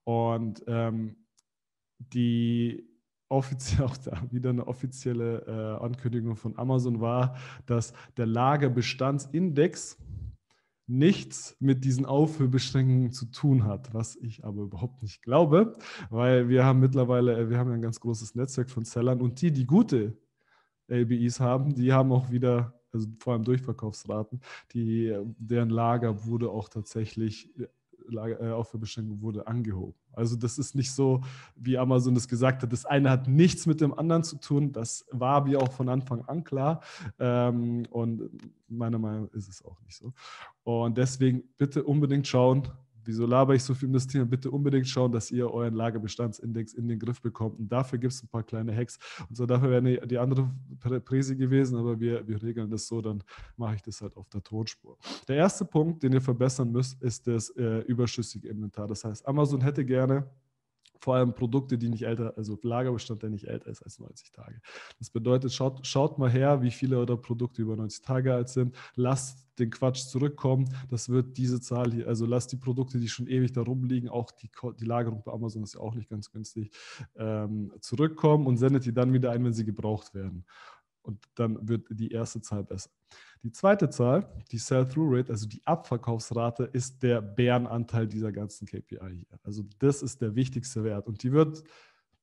Und 0.03 0.61
ähm, 0.67 1.15
die 1.97 2.89
offiziell 3.29 3.85
auch 3.85 3.97
da 3.97 4.21
wieder 4.31 4.49
eine 4.49 4.67
offizielle 4.67 5.45
äh, 5.47 5.83
Ankündigung 5.83 6.35
von 6.35 6.57
Amazon 6.57 6.99
war, 6.99 7.37
dass 7.65 7.93
der 8.17 8.25
Lagerbestandsindex 8.25 9.97
nichts 10.87 11.55
mit 11.59 11.83
diesen 11.83 12.05
Auffüllbeschränkungen 12.05 13.11
zu 13.11 13.25
tun 13.27 13.63
hat, 13.65 13.93
was 13.93 14.15
ich 14.15 14.45
aber 14.45 14.63
überhaupt 14.63 15.01
nicht 15.01 15.21
glaube, 15.23 15.75
weil 16.09 16.47
wir 16.49 16.63
haben 16.63 16.79
mittlerweile, 16.79 17.37
äh, 17.37 17.49
wir 17.49 17.57
haben 17.57 17.71
ein 17.71 17.81
ganz 17.81 17.99
großes 17.99 18.35
Netzwerk 18.35 18.69
von 18.69 18.85
Sellern 18.85 19.21
und 19.21 19.41
die, 19.41 19.51
die 19.51 19.65
gute 19.65 20.17
LBIs 20.87 21.39
haben, 21.39 21.73
die 21.73 21.91
haben 21.91 22.11
auch 22.11 22.29
wieder, 22.29 22.79
also 22.91 23.07
vor 23.19 23.33
allem 23.33 23.43
Durchverkaufsraten, 23.43 24.41
die, 24.73 25.15
deren 25.39 25.69
Lager 25.69 26.25
wurde 26.25 26.49
auch 26.49 26.69
tatsächlich 26.69 27.51
äh, 28.11 28.51
Aufwärbeschränkung 28.51 29.21
wurde 29.21 29.47
angehoben. 29.47 29.95
Also 30.13 30.35
das 30.35 30.57
ist 30.57 30.75
nicht 30.75 30.91
so, 30.91 31.21
wie 31.55 31.77
Amazon 31.77 32.15
das 32.15 32.27
gesagt 32.27 32.63
hat, 32.63 32.71
das 32.71 32.85
eine 32.85 33.09
hat 33.09 33.27
nichts 33.27 33.65
mit 33.65 33.81
dem 33.81 33.93
anderen 33.93 34.23
zu 34.23 34.37
tun. 34.37 34.71
Das 34.71 35.05
war 35.11 35.45
mir 35.45 35.61
auch 35.61 35.71
von 35.71 35.89
Anfang 35.89 36.21
an 36.25 36.43
klar. 36.43 36.81
Ähm, 37.19 37.85
und 37.89 38.29
meiner 38.67 38.99
Meinung 38.99 39.23
nach 39.25 39.33
ist 39.33 39.49
es 39.49 39.63
auch 39.63 39.79
nicht 39.81 39.97
so. 39.97 40.13
Und 40.63 40.97
deswegen 40.97 41.43
bitte 41.57 41.83
unbedingt 41.83 42.27
schauen, 42.27 42.67
wieso 43.05 43.25
laber 43.25 43.55
ich 43.55 43.63
so 43.63 43.73
viel 43.73 43.87
um 43.87 43.93
das 43.93 44.07
Thema? 44.07 44.25
Bitte 44.25 44.51
unbedingt 44.51 44.87
schauen, 44.87 45.11
dass 45.11 45.31
ihr 45.31 45.49
euren 45.49 45.73
Lagerbestandsindex 45.73 46.73
in 46.73 46.87
den 46.87 46.99
Griff 46.99 47.21
bekommt. 47.21 47.59
Und 47.59 47.71
dafür 47.71 47.99
gibt 47.99 48.13
es 48.13 48.23
ein 48.23 48.27
paar 48.27 48.43
kleine 48.43 48.75
Hacks. 48.75 48.97
Und 49.29 49.35
so 49.35 49.45
dafür 49.45 49.69
wäre 49.69 50.07
die 50.07 50.17
andere 50.17 50.51
Präse 51.05 51.35
gewesen, 51.35 51.77
aber 51.77 51.99
wir, 51.99 52.27
wir 52.27 52.41
regeln 52.41 52.69
das 52.69 52.87
so, 52.87 53.01
dann 53.01 53.23
mache 53.57 53.75
ich 53.75 53.81
das 53.81 54.01
halt 54.01 54.15
auf 54.17 54.29
der 54.29 54.43
Tonspur. 54.43 54.97
Der 55.27 55.37
erste 55.37 55.65
Punkt, 55.65 56.03
den 56.03 56.13
ihr 56.13 56.21
verbessern 56.21 56.71
müsst, 56.71 57.01
ist 57.01 57.27
das 57.27 57.49
äh, 57.51 57.79
überschüssige 57.81 58.49
Inventar. 58.49 58.87
Das 58.87 59.03
heißt, 59.03 59.27
Amazon 59.27 59.61
hätte 59.61 59.85
gerne 59.85 60.27
vor 61.05 61.15
allem 61.17 61.35
Produkte, 61.35 61.77
die 61.77 61.87
nicht 61.87 62.01
älter, 62.01 62.33
also 62.35 62.57
Lagerbestand, 62.63 63.21
der 63.21 63.29
nicht 63.29 63.45
älter 63.45 63.69
ist 63.69 63.83
als 63.83 63.99
90 63.99 64.31
Tage. 64.31 64.59
Das 64.97 65.11
bedeutet, 65.11 65.53
schaut, 65.53 65.85
schaut 65.85 66.17
mal 66.17 66.31
her, 66.31 66.63
wie 66.63 66.71
viele 66.71 66.97
eure 66.97 67.15
Produkte 67.15 67.61
über 67.61 67.75
90 67.75 68.01
Tage 68.01 68.33
alt 68.33 68.49
sind. 68.49 68.75
Lasst 68.95 69.47
den 69.59 69.69
Quatsch 69.69 70.07
zurückkommen. 70.07 70.67
Das 70.89 71.09
wird 71.09 71.37
diese 71.37 71.61
Zahl 71.61 71.93
hier, 71.93 72.07
also 72.07 72.25
lasst 72.25 72.51
die 72.53 72.57
Produkte, 72.57 72.97
die 72.99 73.07
schon 73.07 73.27
ewig 73.27 73.53
da 73.53 73.61
rumliegen, 73.61 74.09
auch 74.09 74.31
die, 74.31 74.49
die 74.79 74.85
Lagerung 74.85 75.21
bei 75.23 75.31
Amazon 75.31 75.61
ist 75.61 75.75
ja 75.75 75.79
auch 75.79 75.93
nicht 75.93 76.09
ganz 76.09 76.31
günstig, 76.31 76.71
ähm, 77.15 77.71
zurückkommen 77.81 78.47
und 78.47 78.57
sendet 78.57 78.85
die 78.85 78.93
dann 78.93 79.13
wieder 79.13 79.29
ein, 79.29 79.45
wenn 79.45 79.53
sie 79.53 79.63
gebraucht 79.63 80.15
werden. 80.15 80.43
Und 81.03 81.23
dann 81.35 81.69
wird 81.69 81.85
die 81.91 82.09
erste 82.09 82.41
Zahl 82.41 82.63
besser. 82.63 82.89
Die 83.45 83.51
zweite 83.51 83.91
Zahl, 83.91 84.27
die 84.51 84.57
Sell-Through-Rate, 84.57 85.31
also 85.31 85.47
die 85.47 85.61
Abverkaufsrate, 85.65 86.63
ist 86.63 87.03
der 87.03 87.21
Bärenanteil 87.21 88.07
dieser 88.07 88.31
ganzen 88.31 88.65
KPI 88.65 89.17
hier. 89.17 89.39
Also 89.43 89.61
das 89.77 90.01
ist 90.01 90.19
der 90.19 90.33
wichtigste 90.33 90.83
Wert. 90.83 91.05
Und 91.05 91.21
die 91.21 91.31
wird 91.31 91.63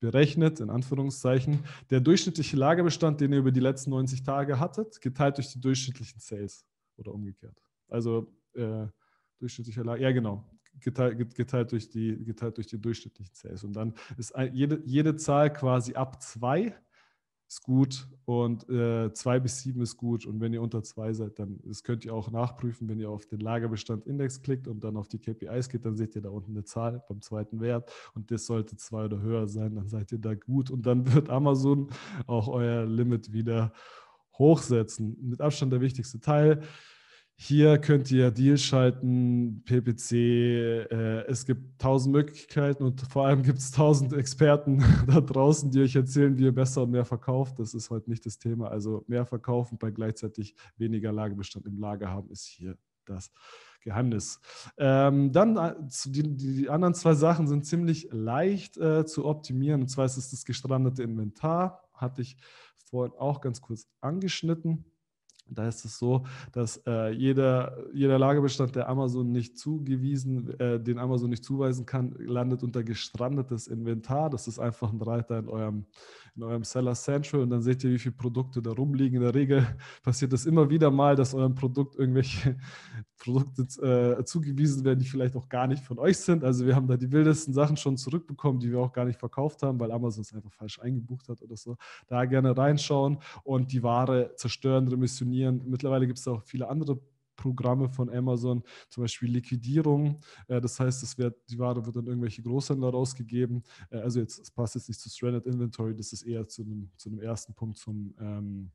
berechnet, 0.01 0.59
in 0.59 0.69
Anführungszeichen, 0.69 1.59
der 1.89 2.01
durchschnittliche 2.01 2.57
Lagerbestand, 2.57 3.21
den 3.21 3.31
ihr 3.31 3.39
über 3.39 3.53
die 3.53 3.61
letzten 3.61 3.91
90 3.91 4.23
Tage 4.23 4.59
hattet, 4.59 4.99
geteilt 4.99 5.37
durch 5.37 5.47
die 5.47 5.61
durchschnittlichen 5.61 6.19
Sales 6.19 6.65
oder 6.97 7.13
umgekehrt. 7.13 7.55
Also 7.87 8.29
äh, 8.53 8.87
durchschnittlicher 9.39 9.85
Lager, 9.85 10.01
ja 10.01 10.11
genau, 10.11 10.43
geteilt, 10.81 11.35
geteilt, 11.35 11.71
durch 11.71 11.89
die, 11.89 12.21
geteilt 12.21 12.57
durch 12.57 12.67
die 12.67 12.81
durchschnittlichen 12.81 13.33
Sales. 13.33 13.63
Und 13.63 13.77
dann 13.77 13.93
ist 14.17 14.33
jede, 14.51 14.81
jede 14.83 15.15
Zahl 15.15 15.53
quasi 15.53 15.93
ab 15.93 16.21
zwei 16.21 16.75
ist 17.53 17.63
gut 17.63 18.07
und 18.25 18.67
äh, 18.67 19.13
zwei 19.13 19.39
bis 19.39 19.59
sieben 19.59 19.81
ist 19.81 19.95
gut. 19.95 20.25
Und 20.25 20.41
wenn 20.41 20.53
ihr 20.53 20.61
unter 20.61 20.81
zwei 20.81 21.13
seid, 21.13 21.37
dann 21.37 21.59
das 21.63 21.83
könnt 21.83 22.03
ihr 22.03 22.13
auch 22.13 22.31
nachprüfen, 22.31 22.89
wenn 22.89 22.99
ihr 22.99 23.11
auf 23.11 23.27
den 23.27 23.41
Lagerbestandindex 23.41 24.41
klickt 24.41 24.67
und 24.67 24.83
dann 24.83 24.97
auf 24.97 25.07
die 25.07 25.19
KPIs 25.19 25.69
geht, 25.69 25.85
dann 25.85 25.95
seht 25.95 26.15
ihr 26.15 26.23
da 26.23 26.29
unten 26.29 26.51
eine 26.51 26.63
Zahl 26.63 27.03
beim 27.07 27.21
zweiten 27.21 27.61
Wert 27.61 27.91
und 28.15 28.31
das 28.31 28.47
sollte 28.47 28.75
zwei 28.77 29.05
oder 29.05 29.21
höher 29.21 29.47
sein, 29.47 29.75
dann 29.75 29.87
seid 29.87 30.11
ihr 30.11 30.17
da 30.17 30.33
gut 30.33 30.71
und 30.71 30.85
dann 30.85 31.13
wird 31.13 31.29
Amazon 31.29 31.89
auch 32.25 32.47
euer 32.47 32.85
Limit 32.85 33.31
wieder 33.31 33.71
hochsetzen. 34.39 35.15
Mit 35.21 35.39
Abstand 35.39 35.71
der 35.73 35.81
wichtigste 35.81 36.19
Teil. 36.19 36.61
Hier 37.35 37.77
könnt 37.79 38.11
ihr 38.11 38.31
Deals 38.31 38.63
schalten, 38.63 39.63
PPC. 39.65 40.11
Äh, 40.11 41.25
es 41.25 41.45
gibt 41.45 41.81
tausend 41.81 42.13
Möglichkeiten 42.13 42.83
und 42.83 43.01
vor 43.01 43.25
allem 43.25 43.43
gibt 43.43 43.59
es 43.59 43.71
tausend 43.71 44.13
Experten 44.13 44.83
da 45.07 45.19
draußen, 45.19 45.71
die 45.71 45.81
euch 45.81 45.95
erzählen, 45.95 46.37
wie 46.37 46.43
ihr 46.43 46.55
besser 46.55 46.83
und 46.83 46.91
mehr 46.91 47.05
verkauft. 47.05 47.59
Das 47.59 47.73
ist 47.73 47.89
heute 47.89 48.09
nicht 48.09 48.25
das 48.25 48.37
Thema. 48.37 48.69
Also 48.69 49.03
mehr 49.07 49.25
verkaufen 49.25 49.77
bei 49.77 49.91
gleichzeitig 49.91 50.55
weniger 50.77 51.11
Lagerbestand 51.11 51.65
im 51.65 51.79
Lager 51.79 52.09
haben, 52.09 52.29
ist 52.29 52.45
hier 52.45 52.77
das 53.05 53.31
Geheimnis. 53.81 54.39
Ähm, 54.77 55.31
dann 55.31 55.57
äh, 55.57 55.75
die, 56.05 56.37
die, 56.37 56.69
anderen 56.69 56.93
zwei 56.93 57.13
Sachen 57.15 57.47
sind 57.47 57.65
ziemlich 57.65 58.07
leicht 58.11 58.77
äh, 58.77 59.05
zu 59.05 59.25
optimieren. 59.25 59.81
Und 59.81 59.87
zwar 59.89 60.05
ist 60.05 60.17
es 60.17 60.31
das 60.31 60.45
gestrandete 60.45 61.03
Inventar, 61.03 61.89
hatte 61.93 62.21
ich 62.21 62.37
vorhin 62.85 63.13
auch 63.17 63.41
ganz 63.41 63.59
kurz 63.59 63.87
angeschnitten. 64.01 64.85
Da 65.53 65.67
ist 65.67 65.85
es 65.85 65.97
so, 65.97 66.25
dass 66.51 66.77
äh, 66.87 67.11
jeder, 67.11 67.77
jeder 67.93 68.19
Lagerbestand, 68.19 68.75
der 68.75 68.89
Amazon 68.89 69.31
nicht 69.31 69.57
zugewiesen, 69.57 70.59
äh, 70.59 70.79
den 70.79 70.99
Amazon 70.99 71.29
nicht 71.29 71.43
zuweisen 71.43 71.85
kann, 71.85 72.15
landet 72.19 72.63
unter 72.63 72.83
gestrandetes 72.83 73.67
Inventar. 73.67 74.29
Das 74.29 74.47
ist 74.47 74.59
einfach 74.59 74.91
ein 74.91 75.01
Reiter 75.01 75.39
in 75.39 75.49
eurem, 75.49 75.85
in 76.35 76.43
eurem 76.43 76.63
Seller 76.63 76.95
Central 76.95 77.41
und 77.41 77.49
dann 77.49 77.61
seht 77.61 77.83
ihr, 77.83 77.91
wie 77.91 77.99
viele 77.99 78.15
Produkte 78.15 78.61
da 78.61 78.71
rumliegen. 78.71 79.17
In 79.17 79.23
der 79.23 79.35
Regel 79.35 79.67
passiert 80.03 80.33
das 80.33 80.45
immer 80.45 80.69
wieder 80.69 80.89
mal, 80.91 81.15
dass 81.15 81.33
eurem 81.33 81.55
Produkt 81.55 81.95
irgendwelche 81.95 82.57
Produkte 83.17 83.63
äh, 83.81 84.23
zugewiesen 84.25 84.83
werden, 84.83 84.99
die 84.99 85.05
vielleicht 85.05 85.35
auch 85.35 85.47
gar 85.47 85.67
nicht 85.67 85.83
von 85.83 85.99
euch 85.99 86.17
sind. 86.17 86.43
Also 86.43 86.65
wir 86.65 86.75
haben 86.75 86.87
da 86.87 86.97
die 86.97 87.11
wildesten 87.11 87.53
Sachen 87.53 87.77
schon 87.77 87.97
zurückbekommen, 87.97 88.59
die 88.59 88.71
wir 88.71 88.79
auch 88.79 88.91
gar 88.91 89.05
nicht 89.05 89.19
verkauft 89.19 89.63
haben, 89.63 89.79
weil 89.79 89.91
Amazon 89.91 90.21
es 90.21 90.33
einfach 90.33 90.51
falsch 90.51 90.79
eingebucht 90.79 91.29
hat 91.29 91.41
oder 91.41 91.55
so. 91.55 91.77
Da 92.07 92.25
gerne 92.25 92.57
reinschauen 92.57 93.19
und 93.43 93.71
die 93.71 93.83
Ware 93.83 94.33
zerstören, 94.35 94.87
remissionieren. 94.87 95.61
Mittlerweile 95.65 96.07
gibt 96.07 96.19
es 96.19 96.27
auch 96.27 96.41
viele 96.43 96.67
andere 96.67 96.99
Programme 97.35 97.89
von 97.89 98.09
Amazon, 98.09 98.63
zum 98.89 99.03
Beispiel 99.03 99.31
Liquidierung. 99.31 100.19
Äh, 100.47 100.61
das 100.61 100.79
heißt, 100.79 101.03
es 101.03 101.17
wird, 101.17 101.37
die 101.49 101.59
Ware 101.59 101.85
wird 101.85 101.97
an 101.97 102.07
irgendwelche 102.07 102.41
Großhändler 102.41 102.89
rausgegeben. 102.89 103.63
Äh, 103.89 103.97
also 103.97 104.19
jetzt, 104.19 104.39
es 104.39 104.51
passt 104.51 104.75
jetzt 104.75 104.87
nicht 104.87 104.99
zu 104.99 105.09
Stranded 105.09 105.45
Inventory, 105.45 105.95
das 105.95 106.13
ist 106.13 106.23
eher 106.23 106.47
zu 106.47 106.63
einem, 106.63 106.91
zu 106.97 107.09
einem 107.09 107.19
ersten 107.19 107.53
Punkt 107.53 107.77
zum 107.77 108.13
ähm, 108.19 108.71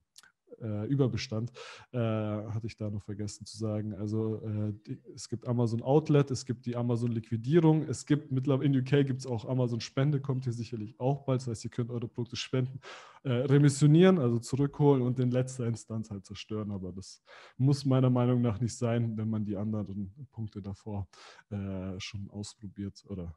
äh, 0.61 0.87
Überbestand, 0.87 1.53
äh, 1.93 1.99
hatte 1.99 2.67
ich 2.67 2.77
da 2.77 2.91
noch 2.91 3.03
vergessen 3.03 3.47
zu 3.47 3.57
sagen. 3.57 3.95
Also 3.95 4.37
äh, 4.37 4.73
die, 4.87 5.01
es 5.15 5.29
gibt 5.29 5.47
Amazon 5.47 5.83
Outlet, 5.83 6.31
es 6.31 6.45
gibt 6.45 6.67
die 6.67 6.77
Amazon 6.77 7.13
Liquidierung, 7.13 7.83
es 7.89 8.07
gibt 8.07 8.33
mittlerweile 8.33 8.67
in 8.67 8.77
UK 8.79 9.07
gibt 9.07 9.21
es 9.21 9.27
auch 9.27 9.45
Amazon 9.45 9.81
Spende, 9.81 10.21
kommt 10.21 10.45
hier 10.45 10.53
sicherlich 10.53 10.99
auch 10.99 11.25
bald. 11.25 11.41
Das 11.41 11.49
heißt, 11.49 11.65
ihr 11.65 11.71
könnt 11.71 11.91
eure 11.91 12.09
Produkte 12.09 12.37
spenden, 12.37 12.81
äh, 13.25 13.31
remissionieren, 13.31 14.19
also 14.19 14.39
zurückholen 14.39 15.03
und 15.03 15.19
in 15.19 15.31
letzter 15.31 15.67
Instanz 15.67 16.11
halt 16.11 16.25
zerstören. 16.27 16.71
Aber 16.71 16.93
das 16.93 17.23
muss 17.57 17.85
meiner 17.85 18.11
Meinung 18.11 18.41
nach 18.41 18.61
nicht 18.61 18.77
sein, 18.77 19.17
wenn 19.17 19.29
man 19.29 19.45
die 19.45 19.57
anderen 19.57 20.13
Punkte 20.31 20.63
davor 20.63 21.09
äh, 21.51 21.99
schon 21.99 22.29
ausprobiert 22.31 23.05
oder 23.09 23.35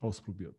ausprobiert. 0.00 0.56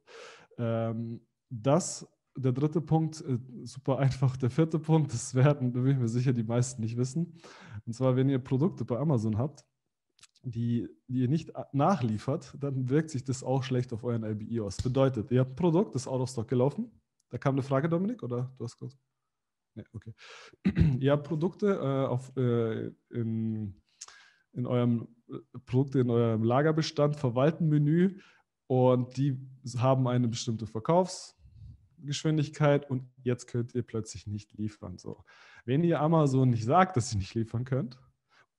Ähm, 0.57 1.21
das 1.49 2.05
der 2.37 2.51
dritte 2.51 2.81
Punkt, 2.81 3.21
äh, 3.21 3.39
super 3.63 3.99
einfach. 3.99 4.37
Der 4.37 4.49
vierte 4.49 4.79
Punkt, 4.79 5.13
das 5.13 5.35
werden, 5.35 5.73
da 5.73 5.81
bin 5.81 5.91
ich 5.91 5.97
mir 5.97 6.07
sicher, 6.07 6.33
die 6.33 6.43
meisten 6.43 6.81
nicht 6.81 6.97
wissen. 6.97 7.33
Und 7.85 7.93
zwar, 7.93 8.15
wenn 8.15 8.29
ihr 8.29 8.39
Produkte 8.39 8.85
bei 8.85 8.97
Amazon 8.97 9.37
habt, 9.37 9.65
die, 10.43 10.87
die 11.07 11.21
ihr 11.21 11.27
nicht 11.27 11.51
nachliefert, 11.73 12.55
dann 12.59 12.89
wirkt 12.89 13.09
sich 13.09 13.23
das 13.23 13.43
auch 13.43 13.63
schlecht 13.63 13.91
auf 13.91 14.03
euren 14.03 14.23
LBI 14.23 14.61
aus. 14.61 14.77
Bedeutet, 14.77 15.31
ihr 15.31 15.41
habt 15.41 15.51
ein 15.51 15.55
Produkt, 15.55 15.95
das 15.95 16.03
ist 16.03 16.07
out 16.07 16.21
of 16.21 16.29
stock 16.29 16.47
gelaufen. 16.47 16.91
Da 17.29 17.37
kam 17.37 17.55
eine 17.55 17.63
Frage, 17.63 17.89
Dominik, 17.89 18.23
oder 18.23 18.53
du 18.57 18.63
hast 18.63 18.77
kurz? 18.77 18.97
Nee, 19.75 19.83
okay. 19.93 20.13
ihr 20.99 21.11
habt 21.11 21.27
Produkte 21.27 21.73
äh, 21.73 22.07
auf, 22.07 22.35
äh, 22.37 22.91
in, 23.09 23.81
in 24.53 24.65
eurem 24.65 25.07
äh, 25.29 25.39
Produkte 25.65 25.99
in 25.99 26.09
eurem 26.09 26.43
Lagerbestand, 26.43 27.15
verwalten 27.15 27.67
Menü 27.67 28.19
und 28.67 29.17
die 29.17 29.37
haben 29.77 30.07
eine 30.07 30.27
bestimmte 30.27 30.65
Verkaufs- 30.65 31.36
Geschwindigkeit 31.97 32.89
und 32.89 33.09
jetzt 33.23 33.47
könnt 33.47 33.75
ihr 33.75 33.83
plötzlich 33.83 34.27
nicht 34.27 34.53
liefern. 34.53 34.97
So. 34.97 35.23
Wenn 35.65 35.83
ihr 35.83 35.99
Amazon 36.01 36.49
nicht 36.49 36.65
sagt, 36.65 36.97
dass 36.97 37.11
ihr 37.13 37.19
nicht 37.19 37.33
liefern 37.33 37.65
könnt 37.65 37.97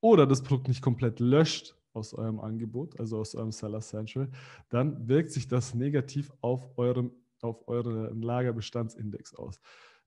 oder 0.01 0.27
das 0.27 0.43
Produkt 0.43 0.69
nicht 0.69 0.83
komplett 0.83 1.21
löscht 1.21 1.77
aus 1.93 2.15
eurem 2.15 2.41
Angebot, 2.41 2.99
also 3.01 3.19
aus 3.19 3.35
eurem 3.35 3.53
Seller 3.53 3.81
Central, 3.81 4.31
dann 4.69 5.09
wirkt 5.09 5.31
sich 5.31 5.49
das 5.49 5.75
negativ 5.75 6.33
auf 6.41 6.77
eurem 6.79 7.13
auf 7.43 7.67
euren 7.69 8.21
Lagerbestandsindex 8.21 9.35
aus. 9.35 9.61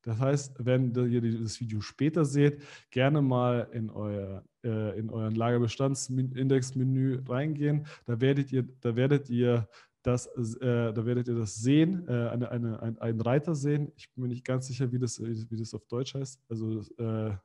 Das 0.04 0.20
heißt, 0.20 0.66
wenn 0.66 0.96
ihr 0.96 1.22
das 1.40 1.60
Video 1.60 1.80
später 1.80 2.26
seht, 2.26 2.64
gerne 2.90 3.22
mal 3.22 3.70
in, 3.72 3.92
euer, 3.92 4.44
äh, 4.64 4.98
in 4.98 5.12
euren 5.12 5.36
Lagerbestandsindex-Menü 5.36 7.22
reingehen. 7.28 7.86
Da 8.06 8.20
werdet 8.20 8.52
ihr, 8.52 8.68
da 8.82 8.96
werdet 8.96 9.30
ihr 9.30 9.68
das, 10.04 10.26
äh, 10.26 10.94
da 10.94 11.06
werdet 11.06 11.28
ihr 11.28 11.36
das 11.36 11.56
sehen, 11.56 12.08
äh, 12.08 12.30
eine, 12.30 12.50
eine, 12.50 12.82
ein, 12.82 12.98
einen 13.00 13.22
Reiter 13.22 13.56
sehen. 13.56 13.92
Ich 13.96 14.12
bin 14.14 14.24
mir 14.24 14.30
nicht 14.30 14.46
ganz 14.46 14.68
sicher, 14.68 14.92
wie 14.92 15.00
das, 15.00 15.22
wie 15.22 15.58
das 15.58 15.74
auf 15.74 15.86
Deutsch 15.86 16.16
heißt. 16.16 16.42
Also 16.50 16.82
äh, 16.98 17.36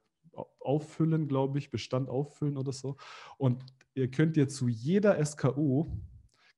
auffüllen, 0.60 1.28
glaube 1.28 1.58
ich, 1.58 1.70
Bestand 1.70 2.08
auffüllen 2.08 2.56
oder 2.56 2.72
so. 2.72 2.96
Und 3.38 3.64
ihr 3.94 4.10
könnt 4.10 4.36
ihr 4.36 4.48
zu 4.48 4.68
jeder 4.68 5.22
SKU 5.24 5.86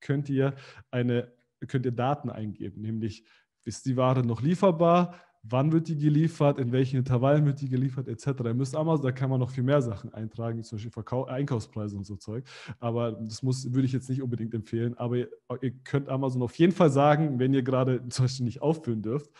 könnt 0.01 0.29
ihr 0.29 0.55
eine, 0.91 1.31
könnt 1.67 1.85
ihr 1.85 1.91
Daten 1.91 2.29
eingeben, 2.29 2.81
nämlich 2.81 3.25
ist 3.65 3.85
die 3.85 3.97
Ware 3.97 4.25
noch 4.25 4.41
lieferbar, 4.41 5.15
wann 5.43 5.71
wird 5.71 5.87
die 5.87 5.97
geliefert, 5.97 6.59
in 6.59 6.71
welchen 6.71 6.97
Intervallen 6.97 7.45
wird 7.45 7.61
die 7.61 7.69
geliefert, 7.69 8.07
etc. 8.07 8.27
Ihr 8.43 8.53
müsst 8.53 8.75
Amazon, 8.75 9.05
da 9.05 9.11
kann 9.11 9.29
man 9.29 9.39
noch 9.39 9.49
viel 9.49 9.63
mehr 9.63 9.81
Sachen 9.81 10.13
eintragen, 10.13 10.63
zum 10.63 10.77
Beispiel 10.77 10.91
Verkau 10.91 11.25
Einkaufspreise 11.25 11.95
und 11.95 12.05
so 12.05 12.15
Zeug. 12.15 12.43
Aber 12.79 13.13
das 13.13 13.41
muss, 13.41 13.73
würde 13.73 13.85
ich 13.85 13.93
jetzt 13.93 14.09
nicht 14.09 14.21
unbedingt 14.21 14.53
empfehlen. 14.53 14.97
Aber 14.97 15.17
ihr, 15.17 15.29
ihr 15.61 15.71
könnt 15.83 16.09
Amazon 16.09 16.41
auf 16.41 16.55
jeden 16.55 16.73
Fall 16.73 16.89
sagen, 16.89 17.39
wenn 17.39 17.53
ihr 17.53 17.63
gerade 17.63 18.07
zum 18.09 18.25
Beispiel 18.25 18.45
nicht 18.45 18.61
auffüllen 18.61 19.01
dürft, 19.01 19.31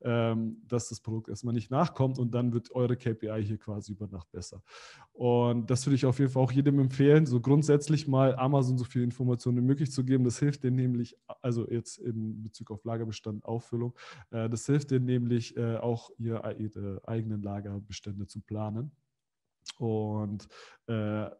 dass 0.00 0.88
das 0.88 1.00
Produkt 1.00 1.28
erstmal 1.28 1.54
nicht 1.54 1.70
nachkommt 1.70 2.18
und 2.18 2.32
dann 2.32 2.52
wird 2.52 2.70
eure 2.72 2.96
KPI 2.96 3.42
hier 3.44 3.58
quasi 3.58 3.92
über 3.92 4.06
Nacht 4.06 4.30
besser. 4.30 4.62
Und 5.12 5.68
das 5.70 5.84
würde 5.86 5.96
ich 5.96 6.06
auf 6.06 6.18
jeden 6.18 6.30
Fall 6.30 6.42
auch 6.42 6.52
jedem 6.52 6.78
empfehlen, 6.78 7.26
so 7.26 7.40
grundsätzlich 7.40 8.06
mal 8.06 8.36
Amazon 8.36 8.78
so 8.78 8.84
viel 8.84 9.02
Informationen 9.02 9.58
wie 9.58 9.62
möglich 9.62 9.90
zu 9.90 10.04
geben. 10.04 10.24
Das 10.24 10.38
hilft 10.38 10.62
denen 10.62 10.76
nämlich, 10.76 11.16
also 11.42 11.68
jetzt 11.68 11.98
in 11.98 12.42
Bezug 12.42 12.70
auf 12.70 12.84
Lagerbestand, 12.84 13.44
Auffüllung, 13.44 13.94
äh, 14.30 14.48
das 14.48 14.66
hilft 14.66 14.90
denen 14.92 15.06
nämlich 15.06 15.56
äh, 15.56 15.76
auch 15.76 16.10
ihre, 16.18 16.54
ihre 16.58 17.00
eigenen 17.06 17.42
Lagerbestände 17.42 18.26
zu 18.26 18.40
planen. 18.40 18.92
Und 19.78 20.48
äh, 20.88 21.30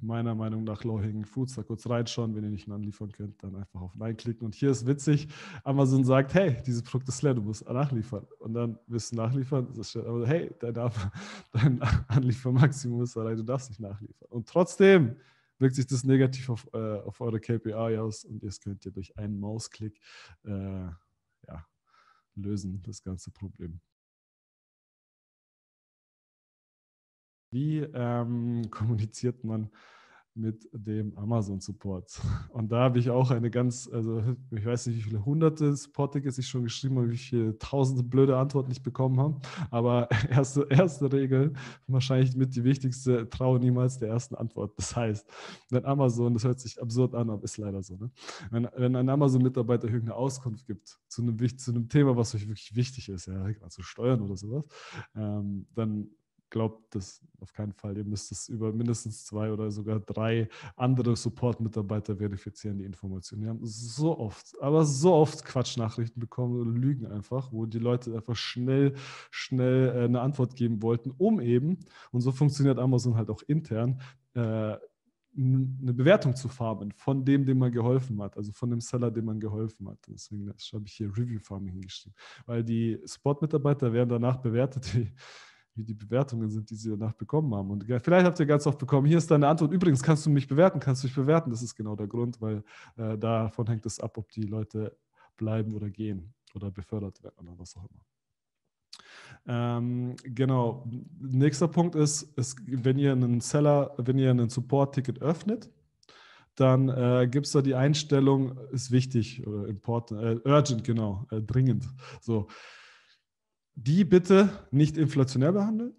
meiner 0.00 0.34
Meinung 0.34 0.64
nach 0.64 0.82
Low-Hanging 0.82 1.24
Foods, 1.24 1.54
da 1.54 1.62
kurz 1.62 1.88
reinschauen, 1.88 2.34
wenn 2.34 2.42
ihr 2.42 2.50
nicht 2.50 2.66
nachliefern 2.66 3.12
könnt, 3.12 3.42
dann 3.42 3.54
einfach 3.54 3.80
auf 3.80 3.94
Nein 3.94 4.16
klicken. 4.16 4.44
Und 4.44 4.54
hier 4.54 4.70
ist 4.70 4.86
witzig, 4.86 5.28
Amazon 5.62 6.04
sagt, 6.04 6.34
hey, 6.34 6.56
dieses 6.66 6.82
Produkt 6.82 7.08
ist 7.08 7.22
leer, 7.22 7.34
du 7.34 7.42
musst 7.42 7.66
nachliefern. 7.68 8.26
Und 8.40 8.54
dann 8.54 8.78
wirst 8.88 9.12
du 9.12 9.16
nachliefern, 9.16 9.68
das 9.74 9.90
steht 9.90 10.04
aber, 10.04 10.26
hey, 10.26 10.52
dein, 10.58 10.74
dein 11.52 11.80
Anliefermaximum 12.08 13.02
ist 13.02 13.14
erreicht, 13.14 13.38
du 13.38 13.44
darfst 13.44 13.70
nicht 13.70 13.80
nachliefern. 13.80 14.28
Und 14.30 14.48
trotzdem 14.48 15.16
wirkt 15.58 15.76
sich 15.76 15.86
das 15.86 16.04
negativ 16.04 16.50
auf, 16.50 16.68
äh, 16.74 16.98
auf 17.00 17.20
eure 17.20 17.40
KPI 17.40 17.98
aus 17.98 18.24
und 18.24 18.42
jetzt 18.42 18.62
könnt 18.62 18.84
ihr 18.84 18.92
durch 18.92 19.16
einen 19.16 19.38
Mausklick 19.38 19.98
äh, 20.44 20.50
ja, 20.50 21.66
lösen, 22.34 22.82
das 22.82 23.02
ganze 23.02 23.30
Problem. 23.30 23.80
Wie 27.50 27.78
ähm, 27.78 28.62
kommuniziert 28.70 29.44
man 29.44 29.70
mit 30.36 30.68
dem 30.72 31.16
Amazon-Support? 31.16 32.20
Und 32.50 32.70
da 32.70 32.80
habe 32.80 32.98
ich 32.98 33.10
auch 33.10 33.30
eine 33.30 33.50
ganz, 33.50 33.88
also 33.90 34.22
ich 34.50 34.64
weiß 34.64 34.86
nicht, 34.86 34.98
wie 34.98 35.02
viele 35.02 35.24
hunderte 35.24 35.74
Support-Tickets 35.74 36.38
ich 36.38 36.46
schon 36.46 36.64
geschrieben 36.64 36.98
habe, 36.98 37.10
wie 37.10 37.16
viele 37.16 37.58
tausende 37.58 38.02
blöde 38.02 38.36
Antworten 38.36 38.70
ich 38.70 38.82
bekommen 38.82 39.18
habe. 39.18 39.40
Aber 39.70 40.08
erste, 40.30 40.66
erste 40.68 41.10
Regel, 41.12 41.54
wahrscheinlich 41.86 42.36
mit 42.36 42.54
die 42.54 42.64
wichtigste, 42.64 43.28
traue 43.28 43.58
niemals 43.58 43.98
der 43.98 44.10
ersten 44.10 44.34
Antwort. 44.34 44.76
Das 44.76 44.94
heißt, 44.94 45.26
wenn 45.70 45.84
Amazon, 45.84 46.34
das 46.34 46.44
hört 46.44 46.60
sich 46.60 46.80
absurd 46.80 47.14
an, 47.14 47.30
aber 47.30 47.44
ist 47.44 47.56
leider 47.56 47.82
so, 47.82 47.96
ne? 47.96 48.10
wenn, 48.50 48.68
wenn 48.76 48.96
ein 48.96 49.08
Amazon-Mitarbeiter 49.08 49.86
irgendeine 49.86 50.16
Auskunft 50.16 50.66
gibt 50.66 50.98
zu 51.08 51.22
einem, 51.22 51.58
zu 51.58 51.70
einem 51.70 51.88
Thema, 51.88 52.16
was 52.16 52.34
euch 52.34 52.46
wirklich 52.46 52.76
wichtig 52.76 53.08
ist, 53.08 53.26
ja, 53.26 53.46
also 53.62 53.82
Steuern 53.82 54.20
oder 54.20 54.36
sowas, 54.36 54.64
ähm, 55.14 55.66
dann 55.74 56.10
glaubt 56.50 56.94
das 56.94 57.22
auf 57.40 57.52
keinen 57.52 57.72
Fall. 57.72 57.96
Ihr 57.96 58.04
müsst 58.04 58.32
es 58.32 58.48
über 58.48 58.72
mindestens 58.72 59.24
zwei 59.24 59.52
oder 59.52 59.70
sogar 59.70 60.00
drei 60.00 60.48
andere 60.76 61.16
Support-Mitarbeiter 61.16 62.16
verifizieren, 62.16 62.78
die 62.78 62.84
Informationen. 62.84 63.42
Wir 63.42 63.50
haben 63.50 63.60
so 63.64 64.18
oft, 64.18 64.60
aber 64.60 64.84
so 64.84 65.14
oft 65.14 65.44
Quatschnachrichten 65.44 66.20
bekommen 66.20 66.60
oder 66.60 66.70
Lügen 66.70 67.06
einfach, 67.06 67.52
wo 67.52 67.66
die 67.66 67.78
Leute 67.78 68.14
einfach 68.14 68.36
schnell, 68.36 68.94
schnell 69.30 69.88
äh, 69.88 70.04
eine 70.04 70.20
Antwort 70.20 70.56
geben 70.56 70.82
wollten, 70.82 71.10
um 71.18 71.40
eben, 71.40 71.78
und 72.12 72.20
so 72.20 72.32
funktioniert 72.32 72.78
Amazon 72.78 73.16
halt 73.16 73.30
auch 73.30 73.42
intern, 73.46 74.00
äh, 74.34 74.76
eine 75.38 75.92
Bewertung 75.92 76.34
zu 76.34 76.48
farmen 76.48 76.92
von 76.92 77.24
dem, 77.24 77.44
dem 77.44 77.58
man 77.58 77.70
geholfen 77.70 78.20
hat, 78.22 78.36
also 78.36 78.52
von 78.52 78.70
dem 78.70 78.80
Seller, 78.80 79.10
dem 79.10 79.26
man 79.26 79.38
geholfen 79.38 79.88
hat. 79.88 79.98
Deswegen 80.08 80.48
habe 80.48 80.84
ich 80.86 80.94
hier 80.94 81.08
Review 81.08 81.38
Farming 81.38 81.74
hingeschrieben, 81.74 82.16
weil 82.46 82.64
die 82.64 82.98
Support-Mitarbeiter 83.04 83.92
werden 83.92 84.08
danach 84.08 84.38
bewertet, 84.38 84.94
wie, 84.96 85.12
wie 85.76 85.84
die 85.84 85.94
Bewertungen 85.94 86.50
sind, 86.50 86.70
die 86.70 86.74
sie 86.74 86.90
danach 86.90 87.12
bekommen 87.12 87.54
haben. 87.54 87.70
Und 87.70 87.84
vielleicht 87.84 88.26
habt 88.26 88.40
ihr 88.40 88.46
ganz 88.46 88.66
oft 88.66 88.78
bekommen, 88.78 89.06
hier 89.06 89.18
ist 89.18 89.30
deine 89.30 89.48
Antwort, 89.48 89.72
übrigens 89.72 90.02
kannst 90.02 90.24
du 90.26 90.30
mich 90.30 90.48
bewerten, 90.48 90.80
kannst 90.80 91.02
du 91.02 91.06
mich 91.06 91.14
bewerten. 91.14 91.50
Das 91.50 91.62
ist 91.62 91.74
genau 91.74 91.96
der 91.96 92.06
Grund, 92.06 92.40
weil 92.40 92.62
äh, 92.96 93.16
davon 93.18 93.66
hängt 93.66 93.86
es 93.86 94.00
ab, 94.00 94.16
ob 94.18 94.30
die 94.30 94.42
Leute 94.42 94.96
bleiben 95.36 95.74
oder 95.74 95.90
gehen 95.90 96.34
oder 96.54 96.70
befördert 96.70 97.22
werden 97.22 97.48
oder 97.48 97.58
was 97.58 97.76
auch 97.76 97.86
immer. 97.90 98.04
Ähm, 99.46 100.16
genau. 100.24 100.88
Nächster 101.20 101.68
Punkt 101.68 101.94
ist, 101.94 102.22
ist, 102.36 102.58
wenn 102.66 102.98
ihr 102.98 103.12
einen 103.12 103.40
Seller, 103.40 103.94
wenn 103.98 104.18
ihr 104.18 104.30
einen 104.30 104.48
Support-Ticket 104.48 105.20
öffnet, 105.22 105.70
dann 106.56 106.88
äh, 106.88 107.28
gibt 107.30 107.46
es 107.46 107.52
da 107.52 107.60
die 107.60 107.74
Einstellung, 107.74 108.58
ist 108.72 108.90
wichtig 108.90 109.46
oder 109.46 109.68
important, 109.68 110.22
äh, 110.22 110.48
urgent, 110.48 110.84
genau, 110.84 111.26
äh, 111.30 111.40
dringend. 111.40 111.86
So, 112.20 112.48
die 113.76 114.04
bitte 114.04 114.66
nicht 114.70 114.96
inflationär 114.96 115.52
behandeln, 115.52 115.94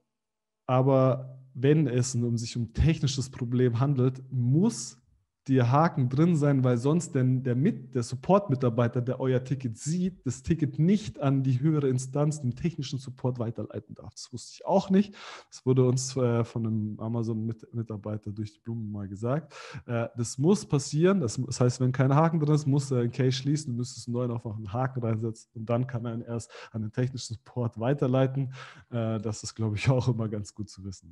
aber 0.68 1.40
wenn 1.54 1.88
es 1.88 2.14
um 2.16 2.38
sich 2.38 2.58
um 2.58 2.74
technisches 2.74 3.30
Problem 3.30 3.80
handelt, 3.80 4.22
muss 4.32 5.02
der 5.48 5.72
Haken 5.72 6.10
drin 6.10 6.36
sein, 6.36 6.64
weil 6.64 6.78
sonst 6.78 7.16
denn 7.16 7.44
der, 7.44 7.56
Mit, 7.56 7.96
der 7.96 8.04
Support-Mitarbeiter, 8.04 9.02
der 9.02 9.20
euer 9.20 9.44
Ticket 9.44 9.78
sieht, 9.78 10.26
das 10.26 10.44
Ticket 10.44 10.80
nicht 10.80 11.20
an 11.20 11.44
die 11.44 11.60
höhere 11.60 11.88
Instanz, 11.88 12.42
den 12.42 12.56
technischen 12.56 13.00
Support 13.00 13.40
weiterleiten 13.40 13.96
darf. 13.96 14.14
Das 14.14 14.32
wusste 14.34 14.56
ich 14.56 14.66
auch 14.66 14.90
nicht. 14.90 15.16
Das 15.50 15.66
wurde 15.66 15.88
uns 15.88 16.16
äh, 16.18 16.44
von 16.44 16.66
einem 16.66 17.00
Amazon-Mitarbeiter 17.00 18.32
durch 18.32 18.54
die 18.54 18.60
Blumen 18.60 18.92
mal 18.92 19.08
gesagt. 19.08 19.54
Äh, 19.86 20.08
das 20.18 20.38
muss 20.38 20.66
passieren. 20.66 21.22
Das, 21.22 21.40
das, 21.44 21.60
heißt, 21.60 21.80
wenn 21.80 21.92
kein 21.92 22.14
Haken 22.14 22.40
drin 22.40 22.56
ist, 22.56 22.68
muss 22.68 22.92
er 22.92 23.00
einen 23.00 23.12
Case 23.12 23.32
schließen, 23.34 23.76
müsstest 23.76 24.08
einen 24.08 24.16
neuen 24.16 24.32
auf 24.32 24.46
einen 24.46 24.72
Haken 24.72 25.02
reinsetzen 25.02 25.50
und 25.56 25.70
dann 25.70 25.88
kann 25.88 26.06
er 26.06 26.14
ihn 26.14 26.22
erst 26.22 26.52
an 26.72 26.82
den 26.82 26.92
technischen 26.92 27.36
Support 27.36 27.80
weiterleiten. 27.80 28.54
Äh, 28.90 29.20
das 29.20 29.44
ist, 29.44 29.56
glaube 29.56 29.76
ich, 29.78 29.90
auch 29.90 30.08
immer 30.08 30.28
ganz 30.28 30.54
gut 30.54 30.70
zu 30.70 30.84
wissen. 30.84 31.08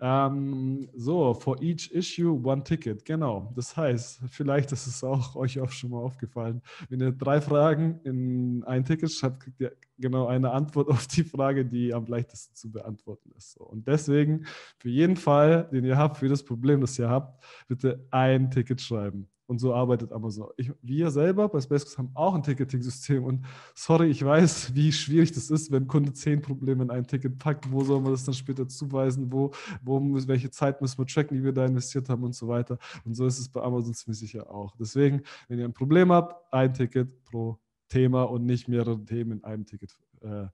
Ähm, 0.00 0.88
so, 0.94 1.34
for 1.34 1.60
each 1.60 1.90
issue, 1.92 2.40
one 2.44 2.62
ticket. 2.62 3.04
Genau. 3.04 3.47
Das 3.54 3.76
heißt, 3.76 4.20
vielleicht 4.30 4.72
ist 4.72 4.86
es 4.86 5.02
auch 5.04 5.36
euch 5.36 5.60
auch 5.60 5.70
schon 5.70 5.90
mal 5.90 5.98
aufgefallen, 5.98 6.62
wenn 6.88 7.00
ihr 7.00 7.12
drei 7.12 7.40
Fragen 7.40 8.00
in 8.04 8.64
ein 8.64 8.84
Ticket 8.84 9.10
schreibt, 9.12 9.40
kriegt 9.40 9.60
ihr 9.60 9.76
genau 9.98 10.26
eine 10.26 10.50
Antwort 10.50 10.88
auf 10.88 11.06
die 11.06 11.24
Frage, 11.24 11.64
die 11.64 11.92
am 11.92 12.06
leichtesten 12.06 12.54
zu 12.54 12.70
beantworten 12.70 13.30
ist. 13.36 13.56
Und 13.56 13.86
deswegen 13.86 14.46
für 14.78 14.88
jeden 14.88 15.16
Fall, 15.16 15.68
den 15.72 15.84
ihr 15.84 15.96
habt, 15.96 16.18
für 16.18 16.28
das 16.28 16.44
Problem, 16.44 16.80
das 16.80 16.98
ihr 16.98 17.08
habt, 17.08 17.44
bitte 17.66 18.06
ein 18.10 18.50
Ticket 18.50 18.80
schreiben. 18.80 19.28
Und 19.48 19.60
so 19.60 19.72
arbeitet 19.72 20.12
Amazon. 20.12 20.50
Ich, 20.58 20.70
wir 20.82 21.10
selber 21.10 21.48
bei 21.48 21.58
Spacecast 21.58 21.96
haben 21.96 22.10
auch 22.12 22.34
ein 22.34 22.42
Ticketing-System. 22.42 23.24
Und 23.24 23.46
sorry, 23.74 24.10
ich 24.10 24.22
weiß, 24.22 24.74
wie 24.74 24.92
schwierig 24.92 25.32
das 25.32 25.50
ist, 25.50 25.72
wenn 25.72 25.84
ein 25.84 25.86
Kunde 25.88 26.12
zehn 26.12 26.42
Probleme 26.42 26.84
in 26.84 26.90
ein 26.90 27.06
Ticket 27.06 27.38
packt. 27.38 27.72
Wo 27.72 27.82
soll 27.82 28.02
man 28.02 28.12
das 28.12 28.24
dann 28.24 28.34
später 28.34 28.68
zuweisen? 28.68 29.32
Wo, 29.32 29.52
wo 29.82 30.00
welche 30.28 30.50
Zeit 30.50 30.82
müssen 30.82 30.98
wir 30.98 31.06
tracken, 31.06 31.34
die 31.34 31.42
wir 31.42 31.54
da 31.54 31.64
investiert 31.64 32.10
haben 32.10 32.24
und 32.24 32.34
so 32.34 32.46
weiter. 32.46 32.76
Und 33.06 33.14
so 33.14 33.24
ist 33.24 33.38
es 33.38 33.48
bei 33.48 33.62
Amazon 33.62 33.94
ziemlich 33.94 34.18
sicher 34.18 34.50
auch. 34.50 34.76
Deswegen, 34.76 35.22
wenn 35.48 35.58
ihr 35.58 35.64
ein 35.64 35.72
Problem 35.72 36.12
habt, 36.12 36.52
ein 36.52 36.74
Ticket 36.74 37.24
pro 37.24 37.58
Thema 37.88 38.24
und 38.24 38.44
nicht 38.44 38.68
mehrere 38.68 39.02
Themen 39.02 39.38
in 39.38 39.44
einem 39.44 39.64
Ticket 39.64 39.98
äh, 40.20 40.44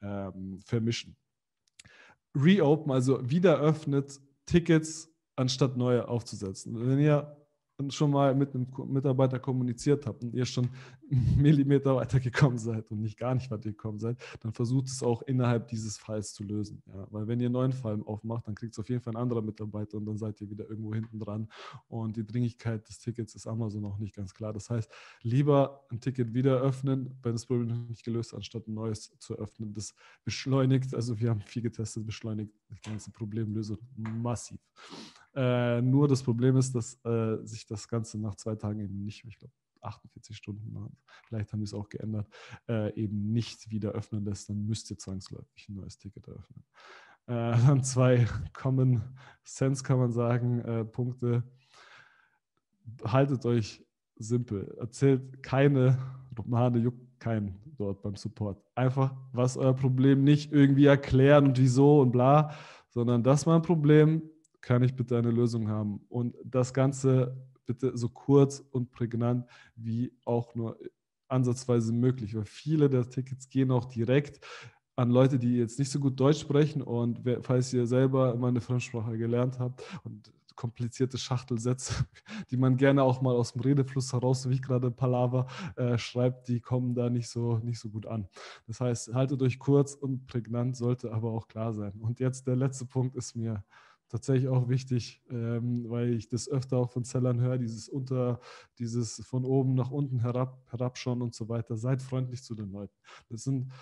ähm, 0.00 0.58
vermischen. 0.64 1.16
Reopen, 2.34 2.92
also 2.92 3.28
wieder 3.28 3.58
öffnet 3.58 4.18
Tickets 4.46 5.10
anstatt 5.36 5.76
neue 5.76 6.08
aufzusetzen. 6.08 6.74
Wenn 6.88 6.98
ihr 6.98 7.36
schon 7.90 8.10
mal 8.10 8.34
mit 8.34 8.54
einem 8.54 8.66
Mitarbeiter 8.88 9.38
kommuniziert 9.38 10.06
habt 10.06 10.22
und 10.22 10.34
ihr 10.34 10.44
schon 10.44 10.68
einen 11.10 11.40
Millimeter 11.40 11.96
weitergekommen 11.96 12.58
seid 12.58 12.90
und 12.90 13.00
nicht 13.00 13.18
gar 13.18 13.34
nicht 13.34 13.50
weitergekommen 13.50 13.98
seid, 13.98 14.18
dann 14.40 14.52
versucht 14.52 14.86
es 14.86 15.02
auch 15.02 15.22
innerhalb 15.22 15.68
dieses 15.68 15.98
Falls 15.98 16.32
zu 16.32 16.44
lösen. 16.44 16.82
Ja? 16.86 17.06
Weil 17.10 17.26
wenn 17.26 17.40
ihr 17.40 17.46
einen 17.46 17.54
neuen 17.54 17.72
Fall 17.72 18.00
aufmacht, 18.04 18.46
dann 18.48 18.54
kriegt 18.54 18.72
es 18.72 18.78
auf 18.78 18.88
jeden 18.88 19.02
Fall 19.02 19.14
ein 19.14 19.22
anderer 19.22 19.42
Mitarbeiter 19.42 19.98
und 19.98 20.06
dann 20.06 20.16
seid 20.16 20.40
ihr 20.40 20.50
wieder 20.50 20.68
irgendwo 20.68 20.94
hinten 20.94 21.18
dran. 21.18 21.48
Und 21.88 22.16
die 22.16 22.26
Dringlichkeit 22.26 22.88
des 22.88 22.98
Tickets 22.98 23.34
ist 23.34 23.46
Amazon 23.46 23.82
noch 23.82 23.98
nicht 23.98 24.14
ganz 24.14 24.32
klar. 24.34 24.52
Das 24.52 24.70
heißt, 24.70 24.90
lieber 25.22 25.84
ein 25.90 26.00
Ticket 26.00 26.34
wieder 26.34 26.60
öffnen, 26.60 27.18
wenn 27.22 27.32
das 27.32 27.46
Problem 27.46 27.68
noch 27.68 27.88
nicht 27.88 28.04
gelöst 28.04 28.32
ist, 28.32 28.36
anstatt 28.36 28.66
ein 28.68 28.74
neues 28.74 29.16
zu 29.18 29.34
öffnen. 29.34 29.74
Das 29.74 29.94
beschleunigt, 30.24 30.94
also 30.94 31.18
wir 31.18 31.30
haben 31.30 31.40
viel 31.42 31.62
getestet, 31.62 32.06
beschleunigt 32.06 32.52
die 32.70 32.90
ganze 32.90 33.10
Problemlösung 33.10 33.78
massiv. 33.96 34.58
Äh, 35.34 35.80
nur 35.80 36.08
das 36.08 36.22
Problem 36.22 36.56
ist, 36.56 36.74
dass 36.74 36.98
äh, 37.04 37.38
sich 37.44 37.66
das 37.66 37.88
Ganze 37.88 38.18
nach 38.18 38.34
zwei 38.34 38.54
Tagen 38.54 38.80
eben 38.80 39.02
nicht, 39.02 39.24
ich 39.24 39.38
glaube, 39.38 39.54
48 39.80 40.36
Stunden, 40.36 40.96
vielleicht 41.26 41.52
haben 41.52 41.60
die 41.60 41.64
es 41.64 41.74
auch 41.74 41.88
geändert, 41.88 42.28
äh, 42.68 42.94
eben 42.94 43.32
nicht 43.32 43.70
wieder 43.70 43.90
öffnen 43.92 44.24
lässt, 44.24 44.48
dann 44.48 44.64
müsst 44.66 44.90
ihr 44.90 44.98
zwangsläufig 44.98 45.68
ein 45.68 45.74
neues 45.74 45.98
Ticket 45.98 46.26
eröffnen. 46.28 46.64
Äh, 47.26 47.32
dann 47.66 47.82
zwei 47.82 48.26
Common 48.52 49.02
Sense, 49.44 49.82
kann 49.82 49.98
man 49.98 50.12
sagen, 50.12 50.60
äh, 50.60 50.84
Punkte. 50.84 51.42
Haltet 53.04 53.44
euch 53.46 53.84
simpel. 54.16 54.74
Erzählt 54.78 55.42
keine 55.42 55.98
Romane, 56.36 56.78
juckt 56.78 57.20
keinen 57.20 57.60
dort 57.76 58.02
beim 58.02 58.16
Support. 58.16 58.62
Einfach, 58.74 59.14
was 59.32 59.56
euer 59.56 59.74
Problem 59.74 60.24
nicht 60.24 60.52
irgendwie 60.52 60.86
erklären 60.86 61.46
und 61.46 61.58
wieso 61.58 62.00
und 62.00 62.12
bla, 62.12 62.54
sondern 62.88 63.22
das 63.22 63.46
war 63.46 63.56
ein 63.56 63.62
Problem, 63.62 64.22
kann 64.62 64.82
ich 64.82 64.94
bitte 64.94 65.18
eine 65.18 65.30
Lösung 65.30 65.68
haben? 65.68 66.00
Und 66.08 66.34
das 66.44 66.72
Ganze 66.72 67.36
bitte 67.66 67.96
so 67.96 68.08
kurz 68.08 68.64
und 68.70 68.90
prägnant 68.90 69.46
wie 69.76 70.12
auch 70.24 70.54
nur 70.54 70.78
ansatzweise 71.28 71.92
möglich, 71.92 72.34
weil 72.34 72.44
viele 72.44 72.88
der 72.88 73.08
Tickets 73.08 73.48
gehen 73.48 73.70
auch 73.70 73.86
direkt 73.86 74.40
an 74.96 75.10
Leute, 75.10 75.38
die 75.38 75.56
jetzt 75.56 75.78
nicht 75.78 75.90
so 75.90 75.98
gut 75.98 76.20
Deutsch 76.20 76.40
sprechen 76.40 76.82
und 76.82 77.20
falls 77.42 77.72
ihr 77.72 77.86
selber 77.86 78.34
immer 78.34 78.48
eine 78.48 78.60
Fremdsprache 78.60 79.16
gelernt 79.16 79.58
habt 79.58 79.82
und 80.04 80.30
komplizierte 80.54 81.18
Schachtelsätze, 81.18 82.04
die 82.50 82.56
man 82.56 82.76
gerne 82.76 83.02
auch 83.02 83.22
mal 83.22 83.34
aus 83.34 83.52
dem 83.52 83.62
Redefluss 83.62 84.12
heraus, 84.12 84.48
wie 84.48 84.54
ich 84.54 84.62
gerade 84.62 84.90
Palaver 84.90 85.46
äh, 85.76 85.96
schreibt, 85.98 86.48
die 86.48 86.60
kommen 86.60 86.94
da 86.94 87.08
nicht 87.08 87.28
so, 87.28 87.58
nicht 87.58 87.80
so 87.80 87.88
gut 87.88 88.06
an. 88.06 88.28
Das 88.66 88.80
heißt, 88.80 89.14
haltet 89.14 89.42
euch 89.42 89.58
kurz 89.58 89.94
und 89.94 90.26
prägnant, 90.26 90.76
sollte 90.76 91.12
aber 91.12 91.30
auch 91.30 91.48
klar 91.48 91.72
sein. 91.72 91.92
Und 92.00 92.20
jetzt 92.20 92.46
der 92.46 92.56
letzte 92.56 92.86
Punkt 92.86 93.16
ist 93.16 93.34
mir 93.34 93.64
tatsächlich 94.12 94.48
auch 94.48 94.68
wichtig, 94.68 95.22
ähm, 95.30 95.88
weil 95.88 96.12
ich 96.12 96.28
das 96.28 96.46
öfter 96.46 96.76
auch 96.76 96.90
von 96.90 97.02
Sellern 97.02 97.40
höre, 97.40 97.56
dieses 97.56 97.88
unter, 97.88 98.40
dieses 98.78 99.24
von 99.24 99.46
oben 99.46 99.74
nach 99.74 99.90
unten 99.90 100.20
herab, 100.20 100.62
herabschauen 100.68 101.22
und 101.22 101.34
so 101.34 101.48
weiter. 101.48 101.78
Seid 101.78 102.02
freundlich 102.02 102.44
zu 102.44 102.54
den 102.54 102.70
Leuten. 102.70 102.94
Das 103.30 103.44
sind 103.44 103.72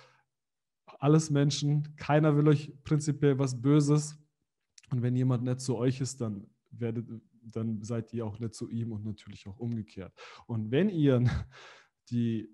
alles 1.01 1.31
Menschen, 1.31 1.97
keiner 1.97 2.37
will 2.37 2.47
euch 2.47 2.73
prinzipiell 2.85 3.41
was 3.41 3.61
Böses. 3.61 4.17
Und 4.93 5.03
wenn 5.03 5.17
jemand 5.17 5.43
nett 5.43 5.61
zu 5.61 5.77
euch 5.77 6.01
ist, 6.01 6.21
dann 6.21 6.47
werdet, 6.71 7.09
dann 7.43 7.83
seid 7.83 8.13
ihr 8.13 8.25
auch 8.25 8.39
nett 8.39 8.55
zu 8.55 8.71
ihm 8.71 8.93
und 8.93 9.05
natürlich 9.05 9.49
auch 9.49 9.59
umgekehrt. 9.59 10.13
Und 10.47 10.71
wenn 10.71 10.89
ihr 10.91 11.25
die 12.11 12.49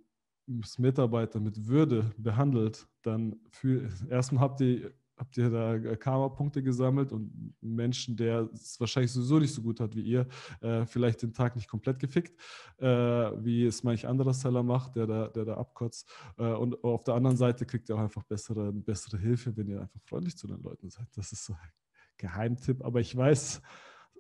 Mitarbeiter 0.79 1.41
mit 1.41 1.67
Würde 1.67 2.11
behandelt, 2.17 2.89
dann 3.03 3.37
für, 3.51 3.91
erstmal 4.09 4.45
habt 4.45 4.63
ihr 4.63 4.95
habt 5.17 5.37
ihr 5.37 5.51
da 5.51 5.75
äh, 5.75 5.97
Karma-Punkte 5.97 6.63
gesammelt 6.63 7.13
und 7.13 7.55
Menschen, 7.61 8.17
der 8.17 8.49
es 8.53 8.79
wahrscheinlich 8.79 9.13
sowieso 9.13 9.39
nicht 9.39 9.55
so 9.55 9.63
gut 9.63 9.81
hat 9.81 9.97
wie 9.97 10.03
ihr, 10.03 10.27
äh, 10.61 10.85
vielleicht 10.87 11.23
den 11.23 11.33
Tag 11.33 11.57
nicht 11.57 11.69
komplett 11.69 11.99
gefickt, 11.99 12.39
äh, 12.79 12.87
wie 12.87 13.67
es 13.67 13.83
manch 13.83 14.07
anderer 14.07 14.35
Seller 14.35 14.63
macht, 14.63 14.97
der 14.97 15.07
da, 15.07 15.29
der 15.29 15.45
da 15.45 15.55
abkotzt. 15.55 16.09
Äh, 16.39 16.53
und 16.53 16.83
auf 16.85 17.05
der 17.05 17.15
anderen 17.15 17.37
Seite 17.37 17.67
kriegt 17.67 17.89
ihr 17.89 17.97
auch 17.97 18.01
einfach 18.01 18.25
bessere, 18.25 18.73
bessere 18.73 19.19
Hilfe, 19.19 19.57
wenn 19.57 19.69
ihr 19.69 19.81
einfach 19.81 20.01
freundlich 20.05 20.37
zu 20.37 20.47
den 20.47 20.63
Leuten 20.63 20.91
seid. 20.91 21.09
Das 21.15 21.33
ist 21.33 21.45
so 21.45 21.55
ein 21.55 21.71
Geheimtipp, 22.19 22.85
aber 22.85 23.01
ich 23.01 23.17
weiß, 23.17 23.63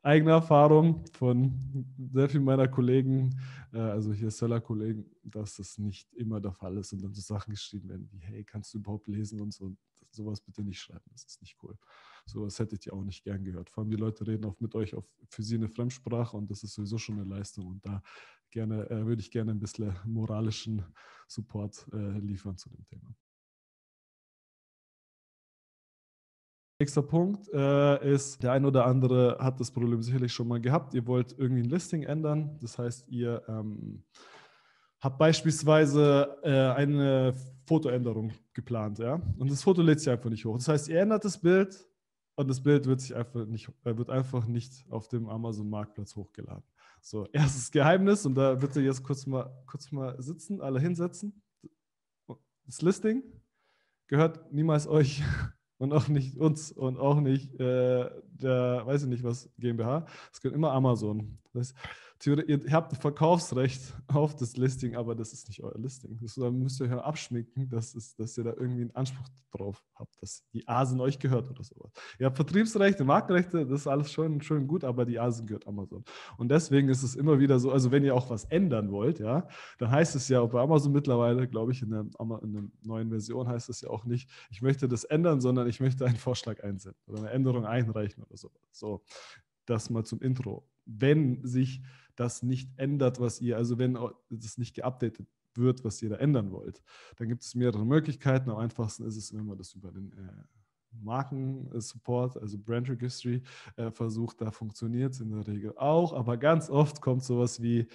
eigene 0.07 0.31
Erfahrung 0.31 1.05
von 1.13 1.85
sehr 2.13 2.29
vielen 2.29 2.45
meiner 2.45 2.69
Kollegen, 2.69 3.41
äh, 3.73 3.79
also 3.79 4.13
hier 4.13 4.31
Seller-Kollegen, 4.31 5.05
dass 5.25 5.57
das 5.57 5.79
nicht 5.79 6.13
immer 6.15 6.41
der 6.41 6.53
Fall 6.53 6.77
ist 6.77 6.93
und 6.93 7.03
dann 7.03 7.13
so 7.13 7.21
Sachen 7.21 7.51
geschrieben 7.51 7.89
werden 7.89 8.09
wie, 8.13 8.21
hey, 8.21 8.45
kannst 8.45 8.73
du 8.73 8.79
überhaupt 8.79 9.09
lesen 9.09 9.41
und 9.41 9.53
so 9.53 9.77
sowas 10.17 10.41
bitte 10.41 10.63
nicht 10.63 10.81
schreiben, 10.81 11.05
das 11.13 11.25
ist 11.25 11.41
nicht 11.41 11.57
cool. 11.63 11.79
Sowas 12.25 12.59
hättet 12.59 12.87
ihr 12.87 12.93
auch 12.93 13.05
nicht 13.05 13.23
gern 13.23 13.45
gehört. 13.45 13.71
Vor 13.71 13.83
allem 13.83 13.91
die 13.91 13.97
Leute 13.97 14.27
reden 14.27 14.45
auch 14.47 14.59
mit 14.59 14.75
euch 14.75 14.95
auf, 14.95 15.05
für 15.29 15.43
sie 15.43 15.57
eine 15.57 15.69
Fremdsprache 15.69 16.37
und 16.37 16.51
das 16.51 16.65
ist 16.65 16.75
sowieso 16.75 16.99
schon 16.99 17.21
eine 17.21 17.29
Leistung 17.29 17.67
und 17.67 17.87
da 17.87 18.03
gerne, 18.51 18.91
äh, 18.91 19.07
würde 19.07 19.21
ich 19.21 19.31
gerne 19.31 19.53
ein 19.53 19.61
bisschen 19.61 19.95
moralischen 20.05 20.85
Support 21.29 21.87
äh, 21.93 22.19
liefern 22.19 22.57
zu 22.57 22.71
dem 22.71 22.85
Thema. 22.87 23.15
Nächster 26.79 27.03
Punkt 27.03 27.49
äh, 27.55 28.15
ist, 28.15 28.43
der 28.43 28.53
ein 28.53 28.67
oder 28.67 28.85
andere 28.85 29.39
hat 29.41 29.59
das 29.61 29.71
Problem 29.71 30.03
sicherlich 30.03 30.33
schon 30.33 30.47
mal 30.47 30.61
gehabt. 30.61 30.93
Ihr 30.93 31.07
wollt 31.07 31.35
irgendwie 31.39 31.63
ein 31.63 31.71
Listing 31.71 32.03
ändern. 32.03 32.59
Das 32.61 32.77
heißt, 32.77 33.09
ihr 33.09 33.43
ähm, 33.49 34.05
habt 35.07 35.19
beispielsweise 35.19 36.37
äh, 36.42 36.77
eine 36.77 37.33
Fotoänderung 37.64 38.33
geplant, 38.53 38.99
ja, 38.99 39.21
und 39.38 39.49
das 39.51 39.62
Foto 39.62 39.81
lädt 39.81 40.01
sich 40.01 40.11
einfach 40.11 40.31
nicht 40.31 40.45
hoch. 40.45 40.57
Das 40.57 40.66
heißt, 40.66 40.88
ihr 40.88 41.01
ändert 41.01 41.25
das 41.25 41.38
Bild 41.38 41.88
und 42.35 42.49
das 42.49 42.61
Bild 42.61 42.87
wird 42.87 43.01
sich 43.01 43.14
einfach 43.14 43.47
nicht, 43.47 43.69
äh, 43.85 43.97
wird 43.97 44.11
einfach 44.11 44.47
nicht 44.47 44.85
auf 44.90 45.07
dem 45.07 45.29
Amazon 45.29 45.71
Marktplatz 45.71 46.16
hochgeladen. 46.16 46.64
So, 47.01 47.25
erstes 47.33 47.71
Geheimnis 47.71 48.27
und 48.27 48.35
da 48.35 48.55
bitte 48.57 48.81
jetzt 48.81 49.05
kurz 49.05 49.27
mal, 49.27 49.49
kurz 49.66 49.92
mal 49.92 50.21
sitzen, 50.21 50.61
alle 50.61 50.81
hinsetzen. 50.81 51.40
Das 52.64 52.83
Listing 52.83 53.23
gehört 54.09 54.53
niemals 54.53 54.88
euch 54.88 55.23
und 55.79 55.92
auch 55.92 56.09
nicht 56.09 56.37
uns 56.37 56.73
und 56.73 56.99
auch 56.99 57.21
nicht 57.21 57.61
äh, 57.61 58.11
der, 58.42 58.83
weiß 58.85 59.03
ich 59.03 59.09
nicht 59.09 59.25
was, 59.25 59.49
GmbH. 59.59 60.07
Es 60.33 60.40
gehört 60.40 60.57
immer 60.57 60.72
Amazon. 60.72 61.38
Das 61.53 61.68
heißt, 61.68 61.77
ihr 62.25 62.72
habt 62.72 62.92
ein 62.92 63.01
Verkaufsrecht 63.01 63.94
auf 64.09 64.35
das 64.35 64.57
Listing, 64.57 64.96
aber 64.96 65.14
das 65.14 65.33
ist 65.33 65.49
nicht 65.49 65.62
euer 65.62 65.79
Listing. 65.79 66.18
Das, 66.20 66.35
da 66.35 66.51
müsst 66.51 66.81
ihr 66.81 66.87
euch 66.87 66.92
abschminken, 66.92 67.68
dass, 67.68 67.94
ist, 67.94 68.18
dass 68.18 68.37
ihr 68.38 68.44
da 68.44 68.51
irgendwie 68.51 68.83
einen 68.83 68.96
Anspruch 68.96 69.27
drauf 69.53 69.83
habt, 69.94 70.20
dass 70.20 70.44
die 70.53 70.66
Asen 70.66 71.01
euch 71.01 71.18
gehört 71.18 71.51
oder 71.51 71.62
sowas. 71.62 71.90
Ihr 72.18 72.27
habt 72.27 72.37
Vertriebsrechte, 72.37 73.05
Marktrechte, 73.05 73.66
das 73.66 73.81
ist 73.81 73.87
alles 73.87 74.12
schön, 74.12 74.40
schön 74.42 74.66
gut, 74.66 74.85
aber 74.85 75.05
die 75.05 75.18
Asen 75.18 75.46
gehört 75.46 75.66
Amazon. 75.66 76.05
Und 76.37 76.51
deswegen 76.51 76.88
ist 76.88 77.03
es 77.03 77.14
immer 77.14 77.38
wieder 77.38 77.59
so, 77.59 77.70
also 77.70 77.90
wenn 77.90 78.05
ihr 78.05 78.14
auch 78.14 78.31
was 78.31 78.44
ändern 78.44 78.90
wollt, 78.90 79.18
ja, 79.18 79.46
dann 79.79 79.90
heißt 79.90 80.16
es 80.16 80.29
ja 80.29 80.44
bei 80.44 80.61
Amazon 80.61 80.92
mittlerweile, 80.92 81.49
glaube 81.49 81.72
ich, 81.72 81.83
in 81.83 81.90
der, 81.90 82.07
in 82.42 82.53
der 82.53 82.64
neuen 82.83 83.11
Version 83.11 83.49
heißt 83.49 83.68
es 83.68 83.81
ja 83.83 83.90
auch 83.90 84.05
nicht, 84.05 84.29
ich 84.51 84.62
möchte 84.62 84.88
das 84.88 85.05
ändern, 85.05 85.40
sondern 85.40 85.68
ich 85.68 85.81
möchte 85.81 86.07
einen 86.07 86.16
Vorschlag 86.16 86.62
einsenden 86.62 87.01
oder 87.07 87.20
eine 87.20 87.31
Änderung 87.31 87.66
einreichen 87.66 88.22
oder 88.27 88.37
sowas. 88.37 88.62
So, 88.73 89.05
das 89.67 89.91
mal 89.91 90.05
zum 90.05 90.21
Intro. 90.21 90.69
wenn 90.87 91.45
sich 91.45 91.83
das 92.15 92.43
nicht 92.43 92.71
ändert, 92.79 93.21
was 93.21 93.41
ihr, 93.41 93.57
also 93.57 93.79
wenn 93.79 93.99
das 94.31 94.57
nicht 94.57 94.75
geupdatet 94.77 95.27
wird, 95.55 95.85
was 95.85 96.01
ihr 96.03 96.11
da 96.11 96.17
ändern 96.17 96.53
wollt. 96.53 96.83
Dann 97.17 97.29
gibt 97.29 97.43
es 97.43 97.55
mehrere 97.55 97.85
Möglichkeiten. 97.85 98.51
Am 98.51 98.59
einfachsten 98.59 99.05
ist 99.05 99.17
es, 99.17 99.35
wenn 99.35 99.47
man 99.47 99.59
das 99.59 99.75
über 99.75 99.91
den 99.91 100.12
äh, 100.12 100.45
Markensupport, 101.03 102.37
also 102.39 102.59
Brand 102.59 102.89
Registry, 102.89 103.43
äh, 103.77 103.91
versucht. 103.91 104.41
Da 104.41 104.51
funktioniert 104.51 105.15
es 105.15 105.21
in 105.21 105.31
der 105.31 105.47
Regel 105.47 105.77
auch, 105.77 106.12
aber 106.12 106.37
ganz 106.37 106.71
oft 106.71 107.01
kommt 107.01 107.25
sowas 107.25 107.61
wie, 107.61 107.87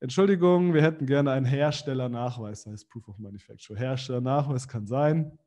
Entschuldigung, 0.00 0.74
wir 0.74 0.82
hätten 0.82 1.06
gerne 1.06 1.30
einen 1.30 1.46
Herstellernachweis, 1.46 2.64
das 2.64 2.72
heißt 2.72 2.90
Proof 2.90 3.08
of 3.08 3.18
Manufacture. 3.18 3.78
Herstellernachweis 3.78 4.68
kann 4.68 4.86
sein, 4.86 5.38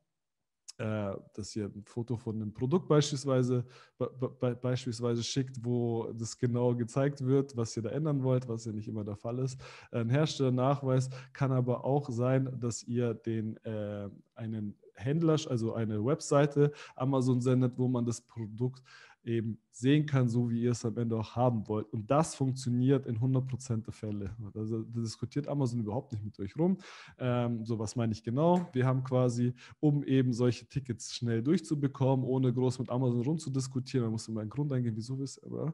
äh, 0.79 1.13
dass 1.33 1.55
ihr 1.57 1.65
ein 1.65 1.83
Foto 1.85 2.15
von 2.15 2.37
einem 2.37 2.53
Produkt 2.53 2.87
beispielsweise, 2.87 3.65
be 3.97 4.57
beispielsweise 4.61 5.21
schickt, 5.23 5.63
wo 5.63 6.11
das 6.13 6.37
genau 6.37 6.73
gezeigt 6.73 7.25
wird, 7.25 7.55
was 7.57 7.75
ihr 7.75 7.83
da 7.83 7.89
ändern 7.89 8.23
wollt, 8.23 8.47
was 8.47 8.63
ja 8.63 8.71
nicht 8.71 8.87
immer 8.87 9.03
der 9.03 9.17
Fall 9.17 9.39
ist. 9.39 9.59
Ein 9.91 10.09
Herstellernachweis 10.09 11.09
kann 11.33 11.51
aber 11.51 11.83
auch 11.83 12.09
sein, 12.09 12.57
dass 12.59 12.83
ihr 12.83 13.13
den 13.13 13.57
äh, 13.65 14.09
einen 14.35 14.73
Händler, 14.93 15.37
also 15.49 15.73
eine 15.73 16.03
Webseite 16.03 16.71
Amazon 16.95 17.41
sendet, 17.41 17.77
wo 17.77 17.87
man 17.87 18.05
das 18.05 18.21
Produkt 18.21 18.81
eben 19.23 19.59
sehen 19.71 20.05
kann, 20.05 20.27
so 20.27 20.49
wie 20.49 20.61
ihr 20.61 20.71
es 20.71 20.85
am 20.85 20.97
Ende 20.97 21.17
auch 21.17 21.35
haben 21.35 21.67
wollt. 21.67 21.91
Und 21.93 22.09
das 22.09 22.35
funktioniert 22.35 23.05
in 23.05 23.19
100% 23.19 23.83
der 23.83 23.93
Fälle. 23.93 24.35
Also 24.53 24.83
da 24.83 25.01
diskutiert 25.01 25.47
Amazon 25.47 25.79
überhaupt 25.79 26.11
nicht 26.13 26.23
mit 26.23 26.39
euch 26.39 26.57
rum. 26.57 26.77
Ähm, 27.17 27.65
so 27.65 27.79
was 27.79 27.95
meine 27.95 28.13
ich 28.13 28.23
genau. 28.23 28.67
Wir 28.73 28.85
haben 28.85 29.03
quasi, 29.03 29.53
um 29.79 30.03
eben 30.03 30.33
solche 30.33 30.67
Tickets 30.67 31.13
schnell 31.13 31.41
durchzubekommen, 31.43 32.25
ohne 32.25 32.53
groß 32.53 32.79
mit 32.79 32.89
Amazon 32.89 33.21
rumzudiskutieren, 33.21 34.05
man 34.05 34.13
muss 34.13 34.27
immer 34.27 34.41
einen 34.41 34.49
Grund 34.49 34.71
eingehen, 34.73 34.95
wieso 34.95 35.21
ist, 35.21 35.43
aber 35.43 35.73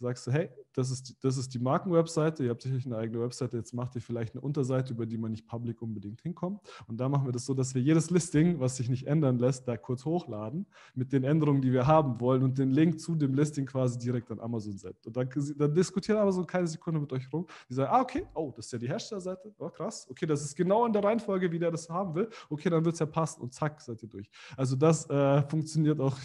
sagst 0.00 0.26
du, 0.26 0.32
hey, 0.32 0.50
das 0.72 0.90
ist, 0.90 1.16
das 1.22 1.36
ist 1.36 1.52
die 1.54 1.58
Markenwebseite, 1.58 2.44
ihr 2.44 2.50
habt 2.50 2.62
sicherlich 2.62 2.86
eine 2.86 2.96
eigene 2.96 3.20
Webseite, 3.20 3.56
jetzt 3.56 3.74
macht 3.74 3.94
ihr 3.94 4.00
vielleicht 4.00 4.34
eine 4.34 4.40
Unterseite, 4.40 4.92
über 4.92 5.06
die 5.06 5.18
man 5.18 5.30
nicht 5.30 5.46
public 5.46 5.82
unbedingt 5.82 6.20
hinkommt. 6.22 6.60
Und 6.86 6.98
da 6.98 7.08
machen 7.08 7.26
wir 7.26 7.32
das 7.32 7.46
so, 7.46 7.54
dass 7.54 7.74
wir 7.74 7.82
jedes 7.82 8.10
Listing, 8.10 8.60
was 8.60 8.76
sich 8.76 8.88
nicht 8.88 9.06
ändern 9.06 9.38
lässt, 9.38 9.68
da 9.68 9.76
kurz 9.76 10.04
hochladen 10.04 10.66
mit 10.94 11.12
den 11.12 11.24
Änderungen, 11.24 11.60
die 11.60 11.72
wir 11.72 11.86
haben 11.86 12.20
wollen 12.20 12.42
und 12.42 12.58
den 12.58 12.70
Link 12.70 13.00
zu 13.00 13.14
dem 13.14 13.34
Listing 13.34 13.66
quasi 13.66 13.98
direkt 13.98 14.30
an 14.30 14.40
Amazon 14.40 14.78
senden. 14.78 15.00
Und 15.06 15.16
dann, 15.16 15.28
dann 15.56 15.74
diskutiert 15.74 16.18
Amazon 16.18 16.46
keine 16.46 16.66
Sekunde 16.66 17.00
mit 17.00 17.12
euch 17.12 17.30
rum. 17.32 17.46
Die 17.68 17.74
sagen, 17.74 17.90
ah, 17.92 18.00
okay, 18.00 18.26
oh, 18.34 18.52
das 18.56 18.66
ist 18.66 18.72
ja 18.72 18.78
die 18.78 18.88
Herstellerseite, 18.88 19.52
oh, 19.58 19.68
krass, 19.68 20.06
okay, 20.10 20.26
das 20.26 20.42
ist 20.42 20.56
genau 20.56 20.86
in 20.86 20.92
der 20.92 21.04
Reihenfolge, 21.04 21.50
wie 21.52 21.58
der 21.58 21.70
das 21.70 21.88
haben 21.88 22.14
will. 22.14 22.28
Okay, 22.48 22.70
dann 22.70 22.84
wird 22.84 22.94
es 22.94 23.00
ja 23.00 23.06
passen 23.06 23.42
und 23.42 23.52
zack, 23.52 23.80
seid 23.80 24.02
ihr 24.02 24.08
durch. 24.08 24.30
Also 24.56 24.76
das 24.76 25.08
äh, 25.10 25.42
funktioniert 25.42 26.00
auch 26.00 26.16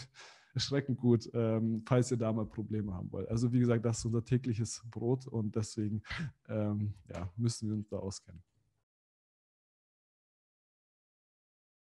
erschreckend 0.55 0.97
gut, 0.97 1.29
ähm, 1.33 1.83
falls 1.85 2.09
ihr 2.11 2.17
da 2.17 2.31
mal 2.33 2.45
Probleme 2.45 2.93
haben 2.93 3.11
wollt. 3.11 3.29
Also 3.29 3.51
wie 3.51 3.59
gesagt, 3.59 3.85
das 3.85 3.99
ist 3.99 4.05
unser 4.05 4.23
tägliches 4.23 4.81
Brot 4.89 5.27
und 5.27 5.55
deswegen 5.55 6.01
ähm, 6.47 6.93
ja, 7.13 7.29
müssen 7.35 7.69
wir 7.69 7.75
uns 7.75 7.89
da 7.89 7.97
auskennen. 7.97 8.41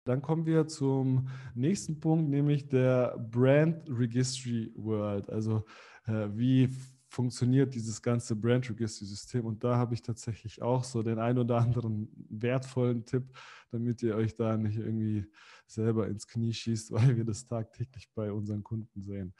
Dann 0.04 0.22
kommen 0.22 0.46
wir 0.46 0.66
zum 0.66 1.28
nächsten 1.54 2.00
Punkt, 2.00 2.30
nämlich 2.30 2.68
der 2.68 3.18
Brand 3.18 3.88
Registry 3.88 4.72
World. 4.74 5.28
Also 5.28 5.64
äh, 6.06 6.28
wie 6.32 6.70
funktioniert 7.10 7.74
dieses 7.74 8.00
ganze 8.00 8.36
Brand 8.36 8.70
Registry 8.70 9.04
System? 9.04 9.44
Und 9.44 9.62
da 9.62 9.76
habe 9.76 9.94
ich 9.94 10.02
tatsächlich 10.02 10.62
auch 10.62 10.84
so 10.84 11.02
den 11.02 11.18
ein 11.18 11.38
oder 11.38 11.58
anderen 11.58 12.08
wertvollen 12.30 13.04
Tipp, 13.04 13.24
damit 13.70 14.02
ihr 14.02 14.14
euch 14.14 14.34
da 14.34 14.56
nicht 14.56 14.78
irgendwie 14.78 15.26
selber 15.66 16.08
ins 16.08 16.26
Knie 16.26 16.52
schießt, 16.52 16.92
weil 16.92 17.16
wir 17.16 17.24
das 17.24 17.44
tagtäglich 17.46 18.08
bei 18.14 18.32
unseren 18.32 18.62
Kunden 18.62 19.02
sehen, 19.02 19.34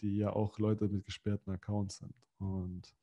die 0.00 0.18
ja 0.18 0.30
auch 0.30 0.58
Leute 0.58 0.88
mit 0.88 1.04
gesperrten 1.04 1.52
Accounts 1.52 1.98
sind. 1.98 2.14
Und 2.38 2.94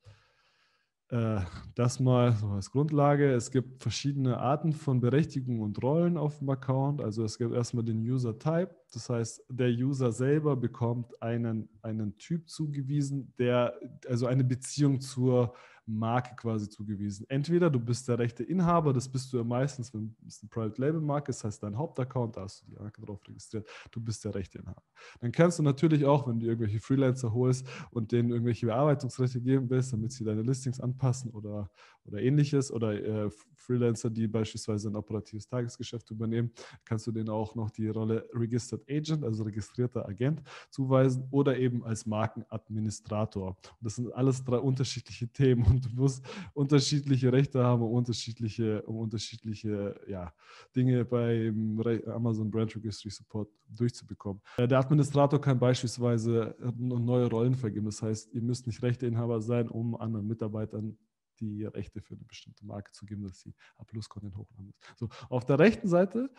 äh, 1.08 1.40
das 1.74 2.00
mal 2.00 2.32
so 2.32 2.48
als 2.48 2.70
Grundlage. 2.70 3.32
Es 3.32 3.50
gibt 3.50 3.82
verschiedene 3.82 4.38
Arten 4.38 4.72
von 4.72 5.00
Berechtigungen 5.00 5.60
und 5.60 5.82
Rollen 5.82 6.16
auf 6.16 6.38
dem 6.38 6.48
Account. 6.50 7.00
Also 7.00 7.24
es 7.24 7.36
gibt 7.36 7.52
erstmal 7.52 7.84
den 7.84 8.00
User 8.00 8.38
Type. 8.38 8.74
Das 8.94 9.10
heißt, 9.10 9.44
der 9.48 9.68
User 9.68 10.12
selber 10.12 10.56
bekommt 10.56 11.20
einen, 11.22 11.68
einen 11.82 12.16
Typ 12.18 12.48
zugewiesen, 12.48 13.32
der 13.38 13.74
also 14.08 14.26
eine 14.26 14.44
Beziehung 14.44 15.00
zur 15.00 15.54
Marke 15.86 16.34
quasi 16.36 16.68
zugewiesen. 16.68 17.26
Entweder 17.28 17.68
du 17.68 17.78
bist 17.78 18.08
der 18.08 18.18
rechte 18.18 18.42
Inhaber, 18.42 18.92
das 18.92 19.08
bist 19.08 19.32
du 19.32 19.38
ja 19.38 19.44
meistens, 19.44 19.92
wenn 19.92 20.14
es 20.26 20.40
eine 20.40 20.48
Private 20.48 20.80
Label 20.80 21.00
Marke 21.00 21.30
ist, 21.30 21.38
das 21.38 21.44
heißt 21.44 21.62
dein 21.62 21.76
Hauptaccount, 21.76 22.36
da 22.36 22.42
hast 22.42 22.62
du 22.62 22.66
die 22.66 22.72
Marke 22.74 23.02
drauf 23.02 23.20
registriert, 23.28 23.68
du 23.90 24.00
bist 24.00 24.24
der 24.24 24.34
rechte 24.34 24.58
Inhaber. 24.58 24.82
Dann 25.20 25.32
kannst 25.32 25.58
du 25.58 25.62
natürlich 25.62 26.04
auch, 26.06 26.26
wenn 26.26 26.40
du 26.40 26.46
irgendwelche 26.46 26.80
Freelancer 26.80 27.32
holst 27.32 27.66
und 27.90 28.12
denen 28.12 28.30
irgendwelche 28.30 28.66
Bearbeitungsrechte 28.66 29.40
geben 29.40 29.68
willst, 29.68 29.92
damit 29.92 30.12
sie 30.12 30.24
deine 30.24 30.42
Listings 30.42 30.80
anpassen 30.80 31.30
oder, 31.32 31.70
oder 32.04 32.20
ähnliches, 32.20 32.72
oder 32.72 32.94
äh, 32.94 33.30
Freelancer, 33.54 34.10
die 34.10 34.26
beispielsweise 34.26 34.88
ein 34.88 34.96
operatives 34.96 35.46
Tagesgeschäft 35.46 36.10
übernehmen, 36.10 36.50
kannst 36.84 37.06
du 37.06 37.12
denen 37.12 37.28
auch 37.28 37.54
noch 37.54 37.70
die 37.70 37.88
Rolle 37.88 38.26
Registered 38.32 38.83
Agent, 38.88 39.24
also 39.24 39.44
registrierter 39.44 40.08
Agent, 40.08 40.42
zuweisen 40.70 41.26
oder 41.30 41.58
eben 41.58 41.84
als 41.84 42.06
Markenadministrator. 42.06 43.48
Und 43.48 43.56
das 43.80 43.96
sind 43.96 44.12
alles 44.12 44.42
drei 44.44 44.58
unterschiedliche 44.58 45.28
Themen 45.32 45.64
und 45.64 45.84
du 45.84 45.90
musst 45.94 46.24
unterschiedliche 46.52 47.32
Rechte 47.32 47.62
haben, 47.62 47.82
um 47.82 47.92
unterschiedliche, 47.92 48.82
um 48.82 48.96
unterschiedliche 48.96 50.00
ja, 50.06 50.32
Dinge 50.74 51.04
beim 51.04 51.80
Amazon 52.06 52.50
Brand 52.50 52.74
Registry 52.76 53.10
Support 53.10 53.48
durchzubekommen. 53.68 54.40
Äh, 54.56 54.68
der 54.68 54.78
Administrator 54.78 55.40
kann 55.40 55.58
beispielsweise 55.58 56.54
neue 56.76 57.28
Rollen 57.28 57.54
vergeben. 57.54 57.86
Das 57.86 58.02
heißt, 58.02 58.32
ihr 58.34 58.42
müsst 58.42 58.66
nicht 58.66 58.82
Rechteinhaber 58.82 59.40
sein, 59.40 59.68
um 59.68 59.96
anderen 59.96 60.26
Mitarbeitern 60.26 60.96
die 61.40 61.64
Rechte 61.64 62.00
für 62.00 62.14
eine 62.14 62.24
bestimmte 62.24 62.64
Marke 62.64 62.92
zu 62.92 63.06
geben, 63.06 63.24
dass 63.24 63.40
sie 63.40 63.54
A-Plus-Content 63.76 64.36
hochladen 64.36 64.66
müssen. 64.66 64.80
So, 64.96 65.08
auf 65.28 65.44
der 65.44 65.58
rechten 65.58 65.88
Seite 65.88 66.30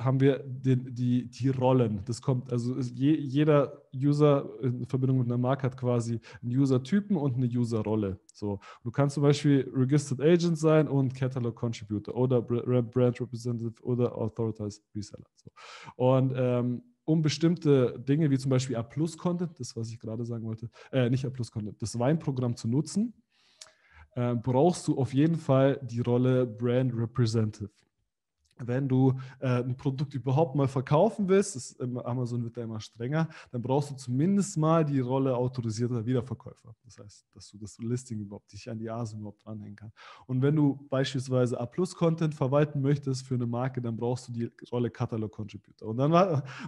haben 0.00 0.20
wir 0.20 0.38
den, 0.44 0.94
die, 0.94 1.28
die 1.28 1.48
Rollen. 1.50 2.00
Das 2.06 2.22
kommt, 2.22 2.50
also 2.50 2.78
je, 2.78 3.14
jeder 3.14 3.82
User 3.94 4.48
in 4.62 4.86
Verbindung 4.86 5.18
mit 5.18 5.26
einer 5.26 5.38
Marke 5.38 5.64
hat 5.64 5.76
quasi 5.76 6.20
einen 6.42 6.56
User-Typen 6.56 7.16
und 7.16 7.36
eine 7.36 7.46
User-Rolle. 7.46 8.18
So, 8.32 8.60
du 8.82 8.90
kannst 8.90 9.14
zum 9.14 9.22
Beispiel 9.22 9.70
Registered 9.74 10.20
Agent 10.20 10.58
sein 10.58 10.88
und 10.88 11.14
Catalog 11.14 11.54
Contributor 11.54 12.14
oder 12.14 12.40
Brand 12.40 13.20
Representative 13.20 13.82
oder 13.82 14.16
Authorized 14.16 14.82
Reseller. 14.94 15.26
So. 15.36 15.50
Und 15.96 16.32
ähm, 16.34 16.82
um 17.04 17.22
bestimmte 17.22 17.98
Dinge 17.98 18.30
wie 18.30 18.38
zum 18.38 18.50
Beispiel 18.50 18.76
A-Plus-Content, 18.76 19.58
das 19.58 19.76
was 19.76 19.90
ich 19.90 19.98
gerade 19.98 20.24
sagen 20.24 20.44
wollte, 20.44 20.70
äh, 20.92 21.10
nicht 21.10 21.24
A-Plus-Content, 21.26 21.80
das 21.82 21.98
Weinprogramm 21.98 22.56
zu 22.56 22.68
nutzen, 22.68 23.14
äh, 24.14 24.34
brauchst 24.34 24.88
du 24.88 24.96
auf 24.96 25.12
jeden 25.12 25.36
Fall 25.36 25.80
die 25.82 26.00
Rolle 26.00 26.46
Brand 26.46 26.94
Representative 26.94 27.70
wenn 28.66 28.88
du 28.88 29.18
äh, 29.40 29.62
ein 29.62 29.76
Produkt 29.76 30.14
überhaupt 30.14 30.54
mal 30.54 30.68
verkaufen 30.68 31.28
willst, 31.28 31.56
das, 31.56 31.78
Amazon 31.80 32.44
wird 32.44 32.56
da 32.56 32.62
immer 32.62 32.80
strenger, 32.80 33.28
dann 33.50 33.62
brauchst 33.62 33.90
du 33.90 33.96
zumindest 33.96 34.56
mal 34.56 34.84
die 34.84 35.00
Rolle 35.00 35.36
autorisierter 35.36 36.04
Wiederverkäufer. 36.04 36.74
Das 36.84 36.98
heißt, 36.98 37.26
dass 37.34 37.50
du 37.50 37.58
das 37.58 37.78
Listing 37.78 38.20
überhaupt 38.20 38.52
dich 38.52 38.68
an 38.70 38.78
die 38.78 38.90
ASIN 38.90 39.20
überhaupt 39.20 39.44
dranhängen 39.44 39.76
kannst. 39.76 39.96
Und 40.26 40.42
wenn 40.42 40.56
du 40.56 40.86
beispielsweise 40.88 41.58
A-Plus-Content 41.60 42.34
verwalten 42.34 42.80
möchtest 42.80 43.26
für 43.26 43.34
eine 43.34 43.46
Marke, 43.46 43.80
dann 43.80 43.96
brauchst 43.96 44.28
du 44.28 44.32
die 44.32 44.50
Rolle 44.70 44.90
Catalog 44.90 45.32
Contributor. 45.32 45.88
Und, 45.88 46.00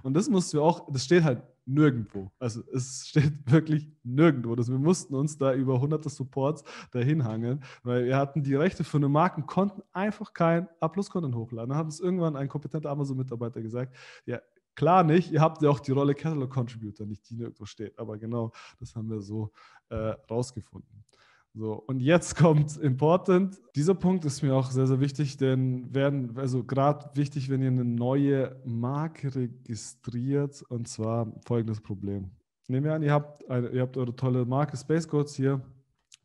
und 0.03 0.15
das 0.15 0.29
musst 0.29 0.53
du 0.53 0.63
auch, 0.63 0.91
das 0.93 1.05
steht 1.05 1.25
halt 1.25 1.43
nirgendwo. 1.65 2.31
Also 2.39 2.63
es 2.73 3.07
steht 3.09 3.33
wirklich 3.51 3.89
nirgendwo. 4.03 4.55
Das, 4.55 4.71
wir 4.71 4.79
mussten 4.79 5.15
uns 5.15 5.39
da 5.39 5.55
über 5.55 5.81
hunderte 5.81 6.09
Supports 6.09 6.65
dahin 6.91 7.25
hangeln, 7.25 7.63
weil 7.83 8.07
wir 8.07 8.17
hatten 8.17 8.43
die 8.43 8.55
Rechte 8.55 8.85
für 8.85 8.97
eine 8.97 9.09
Marke, 9.09 9.43
konnten 9.43 9.83
einfach 9.93 10.33
kein 10.33 10.69
A-Plus-Content 10.81 11.35
hochladen. 11.35 11.71
Dann 11.71 11.79
hat 11.79 11.87
uns 11.87 12.01
irgendwann 12.01 12.37
ein 12.37 12.49
kompetenter 12.49 12.91
Amazon-Mitarbeiter 12.91 13.63
gesagt, 13.63 13.97
ja, 14.27 14.41
klar 14.75 15.05
nicht, 15.05 15.33
ihr 15.33 15.41
habt 15.41 15.63
ja 15.63 15.71
auch 15.71 15.81
die 15.81 15.93
Rolle 15.93 16.15
Catalog 16.15 16.51
Contributor, 16.51 17.07
nicht 17.07 17.29
die 17.31 17.35
nirgendwo 17.35 17.67
steht. 17.67 17.99
Aber 17.99 18.19
genau 18.19 18.53
das 18.79 18.95
haben 18.97 19.11
wir 19.11 19.21
so 19.21 19.53
äh, 19.91 20.15
rausgefunden. 20.31 21.05
So, 21.55 21.75
und 21.87 22.01
jetzt 22.01 22.37
kommt 22.37 22.79
important. 22.79 23.61
Dieser 23.77 23.95
Punkt 23.95 24.25
ist 24.25 24.43
mir 24.43 24.55
auch 24.55 24.71
sehr, 24.71 24.87
sehr 24.87 25.01
wichtig, 25.01 25.37
denn 25.37 25.95
werden, 25.95 26.39
also 26.39 26.65
gerade 26.65 27.11
wichtig, 27.15 27.51
wenn 27.51 27.61
ihr 27.61 27.69
eine 27.69 27.85
neue 27.85 28.57
Marke 28.65 29.35
registriert, 29.35 30.63
und 30.63 30.89
zwar 30.89 31.31
folgendes 31.45 31.83
Problem. 31.83 32.31
Nehmen 32.69 32.85
wir 32.85 32.95
an, 32.95 33.03
ihr 33.03 33.13
habt, 33.13 33.49
eine, 33.51 33.69
ihr 33.69 33.83
habt 33.83 33.99
eure 33.99 34.17
tolle 34.17 34.47
Marke 34.47 34.79
Space 34.79 35.07
Codes 35.07 35.35
hier 35.35 35.61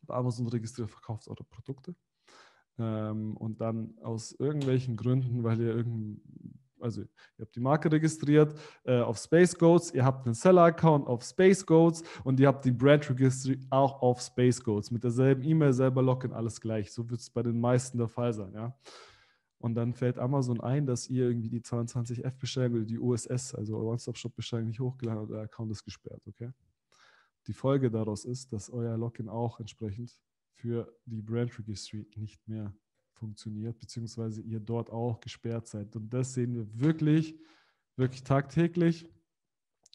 bei 0.06 0.14
Amazon 0.14 0.48
registriert, 0.48 0.90
verkauft 0.90 1.28
eure 1.28 1.44
Produkte. 1.44 1.94
Ähm, 2.78 3.36
und 3.36 3.60
dann 3.60 3.98
aus 4.02 4.32
irgendwelchen 4.32 4.96
Gründen, 4.96 5.44
weil 5.44 5.60
ihr 5.60 5.74
irgendein 5.74 6.22
also 6.80 7.02
ihr 7.02 7.08
habt 7.40 7.54
die 7.54 7.60
Marke 7.60 7.90
registriert 7.90 8.54
äh, 8.84 9.00
auf 9.00 9.18
Space 9.18 9.56
Goats, 9.56 9.92
ihr 9.92 10.04
habt 10.04 10.26
einen 10.26 10.34
Seller-Account 10.34 11.06
auf 11.06 11.22
Space 11.22 11.64
Goats 11.64 12.02
und 12.24 12.40
ihr 12.40 12.48
habt 12.48 12.64
die 12.64 12.72
Brand 12.72 13.08
Registry 13.10 13.60
auch 13.70 14.02
auf 14.02 14.20
Space 14.20 14.62
Goats 14.62 14.90
mit 14.90 15.04
derselben 15.04 15.42
E-Mail, 15.42 15.72
selber 15.72 16.02
Login, 16.02 16.32
alles 16.32 16.60
gleich. 16.60 16.92
So 16.92 17.08
wird 17.08 17.20
es 17.20 17.30
bei 17.30 17.42
den 17.42 17.60
meisten 17.60 17.98
der 17.98 18.08
Fall 18.08 18.32
sein, 18.32 18.52
ja. 18.54 18.76
Und 19.60 19.74
dann 19.74 19.92
fällt 19.92 20.18
Amazon 20.18 20.60
ein, 20.60 20.86
dass 20.86 21.08
ihr 21.08 21.26
irgendwie 21.26 21.48
die 21.48 21.60
22F-Bestellung 21.60 22.76
oder 22.76 22.84
die 22.84 22.98
USS, 22.98 23.54
also 23.54 23.78
One-Stop-Shop-Bestellung 23.78 24.66
nicht 24.68 24.78
hochgeladen 24.78 25.22
habt, 25.22 25.32
der 25.32 25.40
Account 25.40 25.72
ist 25.72 25.84
gesperrt, 25.84 26.22
okay? 26.26 26.52
Die 27.48 27.52
Folge 27.52 27.90
daraus 27.90 28.24
ist, 28.24 28.52
dass 28.52 28.70
euer 28.70 28.96
Login 28.96 29.28
auch 29.28 29.58
entsprechend 29.58 30.16
für 30.52 30.92
die 31.06 31.22
Brand 31.22 31.58
Registry 31.58 32.06
nicht 32.14 32.46
mehr 32.46 32.74
funktioniert, 33.18 33.78
beziehungsweise 33.78 34.40
ihr 34.40 34.60
dort 34.60 34.90
auch 34.90 35.20
gesperrt 35.20 35.66
seid. 35.66 35.94
Und 35.96 36.12
das 36.12 36.34
sehen 36.34 36.54
wir 36.54 36.66
wirklich, 36.80 37.38
wirklich 37.96 38.24
tagtäglich, 38.24 39.06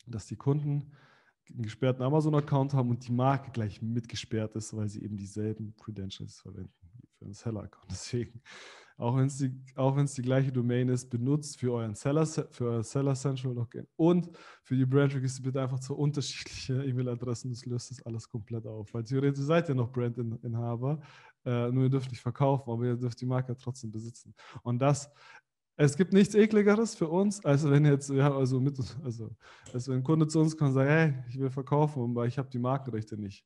dass 0.06 0.28
die 0.28 0.36
Kunden 0.36 0.92
einen 1.50 1.64
gesperrten 1.64 2.04
Amazon-Account 2.04 2.74
haben 2.74 2.90
und 2.90 3.08
die 3.08 3.12
Marke 3.12 3.52
gleich 3.52 3.82
mitgesperrt 3.82 4.56
ist, 4.56 4.76
weil 4.76 4.90
sie 4.90 5.04
eben 5.04 5.18
dieselben 5.18 5.76
Credentials 5.76 6.40
verwenden 6.40 6.74
wie 6.94 7.08
für 7.18 7.26
einen 7.26 7.34
Seller-Account. 7.34 7.88
Deswegen 7.92 8.42
auch 8.98 9.18
wenn 9.18 9.26
es 9.26 9.38
die, 9.38 9.50
die 9.50 10.22
gleiche 10.22 10.52
Domain 10.52 10.90
ist, 10.90 11.10
benutzt 11.10 11.60
für 11.60 11.74
euren 11.74 11.96
Seller, 11.96 12.26
für 12.26 12.66
euer 12.66 12.84
Seller 12.84 13.16
Central 13.16 13.54
Login 13.54 13.88
und 13.96 14.30
für 14.62 14.76
die 14.76 14.86
Brand 14.86 15.16
Register 15.16 15.42
bitte 15.42 15.62
einfach 15.62 15.80
zwei 15.80 15.96
unterschiedliche 15.96 16.84
E-Mail-Adressen. 16.84 17.50
Das 17.50 17.66
löst 17.66 17.92
das 17.92 18.06
alles 18.06 18.30
komplett 18.30 18.68
auf. 18.68 18.94
Weil 18.94 19.04
theoretisch 19.04 19.44
seid 19.44 19.70
ihr 19.70 19.76
noch 19.76 19.92
Brandinhaber, 19.92 21.02
äh, 21.46 21.72
nur 21.72 21.84
ihr 21.84 21.90
dürft 21.90 22.12
nicht 22.12 22.22
verkaufen, 22.22 22.70
aber 22.72 22.86
ihr 22.86 22.96
dürft 22.96 23.20
die 23.22 23.26
Marke 23.26 23.56
trotzdem 23.56 23.92
besitzen. 23.92 24.34
Und 24.64 24.80
das 24.80 25.10
es 25.76 25.98
gibt 25.98 26.14
nichts 26.14 26.36
ekligeres 26.36 26.96
für 26.96 27.08
uns, 27.08 27.44
als 27.44 27.68
wenn 27.68 27.86
jetzt, 27.86 28.10
ja, 28.10 28.36
also 28.36 28.60
mit, 28.60 28.78
also, 29.04 29.36
als 29.74 29.88
wenn 29.88 29.98
ein 29.98 30.04
Kunde 30.04 30.28
zu 30.28 30.40
uns 30.40 30.56
kommt 30.56 30.70
und 30.70 30.76
sagt, 30.76 30.90
hey, 30.90 31.14
ich 31.28 31.40
will 31.40 31.50
verkaufen, 31.50 32.04
aber 32.04 32.28
ich 32.28 32.38
habe 32.38 32.50
die 32.50 32.60
Markenrechte 32.60 33.18
nicht. 33.18 33.46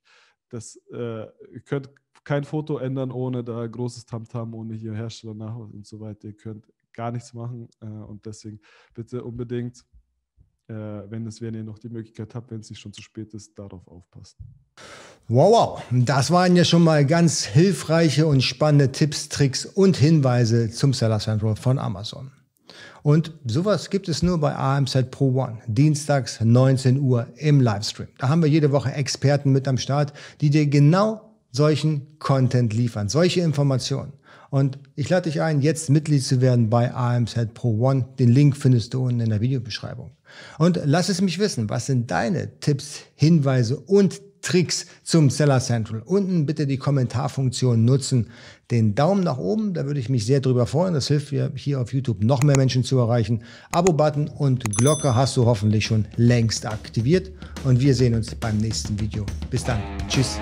Das, 0.49 0.75
äh, 0.91 1.23
ihr 1.23 1.61
könnt 1.63 1.89
kein 2.23 2.43
Foto 2.43 2.77
ändern 2.79 3.11
ohne 3.11 3.43
da 3.43 3.65
großes 3.65 4.05
Tamtam, 4.05 4.53
ohne 4.53 4.75
hier 4.75 4.93
Hersteller 4.93 5.33
nach 5.33 5.55
und 5.55 5.85
so 5.85 5.99
weiter. 5.99 6.27
Ihr 6.27 6.35
könnt 6.35 6.67
gar 6.91 7.11
nichts 7.11 7.33
machen 7.33 7.69
äh, 7.79 7.85
und 7.85 8.25
deswegen 8.25 8.59
bitte 8.93 9.23
unbedingt, 9.23 9.85
äh, 10.69 10.73
wenn 10.73 11.25
es, 11.25 11.41
wenn 11.41 11.53
ihr 11.53 11.63
noch 11.63 11.79
die 11.79 11.89
Möglichkeit 11.89 12.35
habt, 12.35 12.51
wenn 12.51 12.59
es 12.59 12.69
nicht 12.69 12.79
schon 12.79 12.93
zu 12.93 13.01
spät 13.01 13.33
ist, 13.33 13.57
darauf 13.57 13.87
aufpassen. 13.87 14.37
Wow, 15.29 15.51
wow, 15.51 15.83
das 15.91 16.31
waren 16.31 16.55
ja 16.55 16.63
schon 16.63 16.83
mal 16.83 17.05
ganz 17.05 17.43
hilfreiche 17.43 18.27
und 18.27 18.41
spannende 18.41 18.91
Tipps, 18.91 19.29
Tricks 19.29 19.65
und 19.65 19.97
Hinweise 19.97 20.69
zum 20.69 20.93
Seller 20.93 21.19
Central 21.19 21.55
von 21.55 21.79
Amazon. 21.79 22.31
Und 23.03 23.31
sowas 23.45 23.89
gibt 23.89 24.09
es 24.09 24.21
nur 24.21 24.39
bei 24.39 24.55
AMZ 24.55 25.11
Pro 25.11 25.33
One, 25.41 25.59
dienstags 25.67 26.41
19 26.41 26.99
Uhr 26.99 27.27
im 27.37 27.61
Livestream. 27.61 28.09
Da 28.17 28.27
haben 28.27 28.41
wir 28.41 28.49
jede 28.49 28.71
Woche 28.71 28.91
Experten 28.91 29.51
mit 29.51 29.67
am 29.67 29.77
Start, 29.77 30.11
die 30.41 30.49
dir 30.49 30.67
genau 30.67 31.33
solchen 31.51 32.19
Content 32.19 32.73
liefern, 32.73 33.07
solche 33.07 33.41
Informationen. 33.41 34.13
Und 34.49 34.79
ich 34.95 35.09
lade 35.09 35.29
dich 35.29 35.41
ein, 35.41 35.61
jetzt 35.61 35.89
Mitglied 35.89 36.23
zu 36.23 36.41
werden 36.41 36.69
bei 36.69 36.93
AMZ 36.93 37.53
Pro 37.53 37.77
One. 37.79 38.05
Den 38.19 38.29
Link 38.29 38.55
findest 38.55 38.93
du 38.93 39.05
unten 39.05 39.19
in 39.19 39.29
der 39.29 39.41
Videobeschreibung. 39.41 40.11
Und 40.57 40.79
lass 40.85 41.09
es 41.09 41.21
mich 41.21 41.39
wissen, 41.39 41.69
was 41.69 41.85
sind 41.85 42.11
deine 42.11 42.59
Tipps, 42.59 42.99
Hinweise 43.15 43.77
und 43.77 44.21
Tricks 44.41 44.85
zum 45.03 45.29
Seller 45.29 45.59
Central. 45.59 46.01
Unten 46.05 46.45
bitte 46.45 46.67
die 46.67 46.77
Kommentarfunktion 46.77 47.83
nutzen. 47.83 48.27
Den 48.71 48.95
Daumen 48.95 49.23
nach 49.23 49.37
oben, 49.37 49.73
da 49.73 49.85
würde 49.85 49.99
ich 49.99 50.09
mich 50.09 50.25
sehr 50.25 50.39
drüber 50.39 50.65
freuen. 50.65 50.93
Das 50.93 51.07
hilft 51.07 51.31
mir 51.31 51.51
hier 51.55 51.81
auf 51.81 51.93
YouTube 51.93 52.23
noch 52.23 52.43
mehr 52.43 52.55
Menschen 52.55 52.83
zu 52.83 52.97
erreichen. 52.97 53.43
Abo-Button 53.71 54.29
und 54.29 54.77
Glocke 54.77 55.15
hast 55.15 55.35
du 55.35 55.45
hoffentlich 55.45 55.85
schon 55.85 56.05
längst 56.15 56.65
aktiviert. 56.65 57.31
Und 57.65 57.81
wir 57.81 57.93
sehen 57.93 58.13
uns 58.13 58.33
beim 58.35 58.57
nächsten 58.57 58.97
Video. 58.99 59.25
Bis 59.49 59.63
dann. 59.63 59.81
Tschüss. 60.07 60.39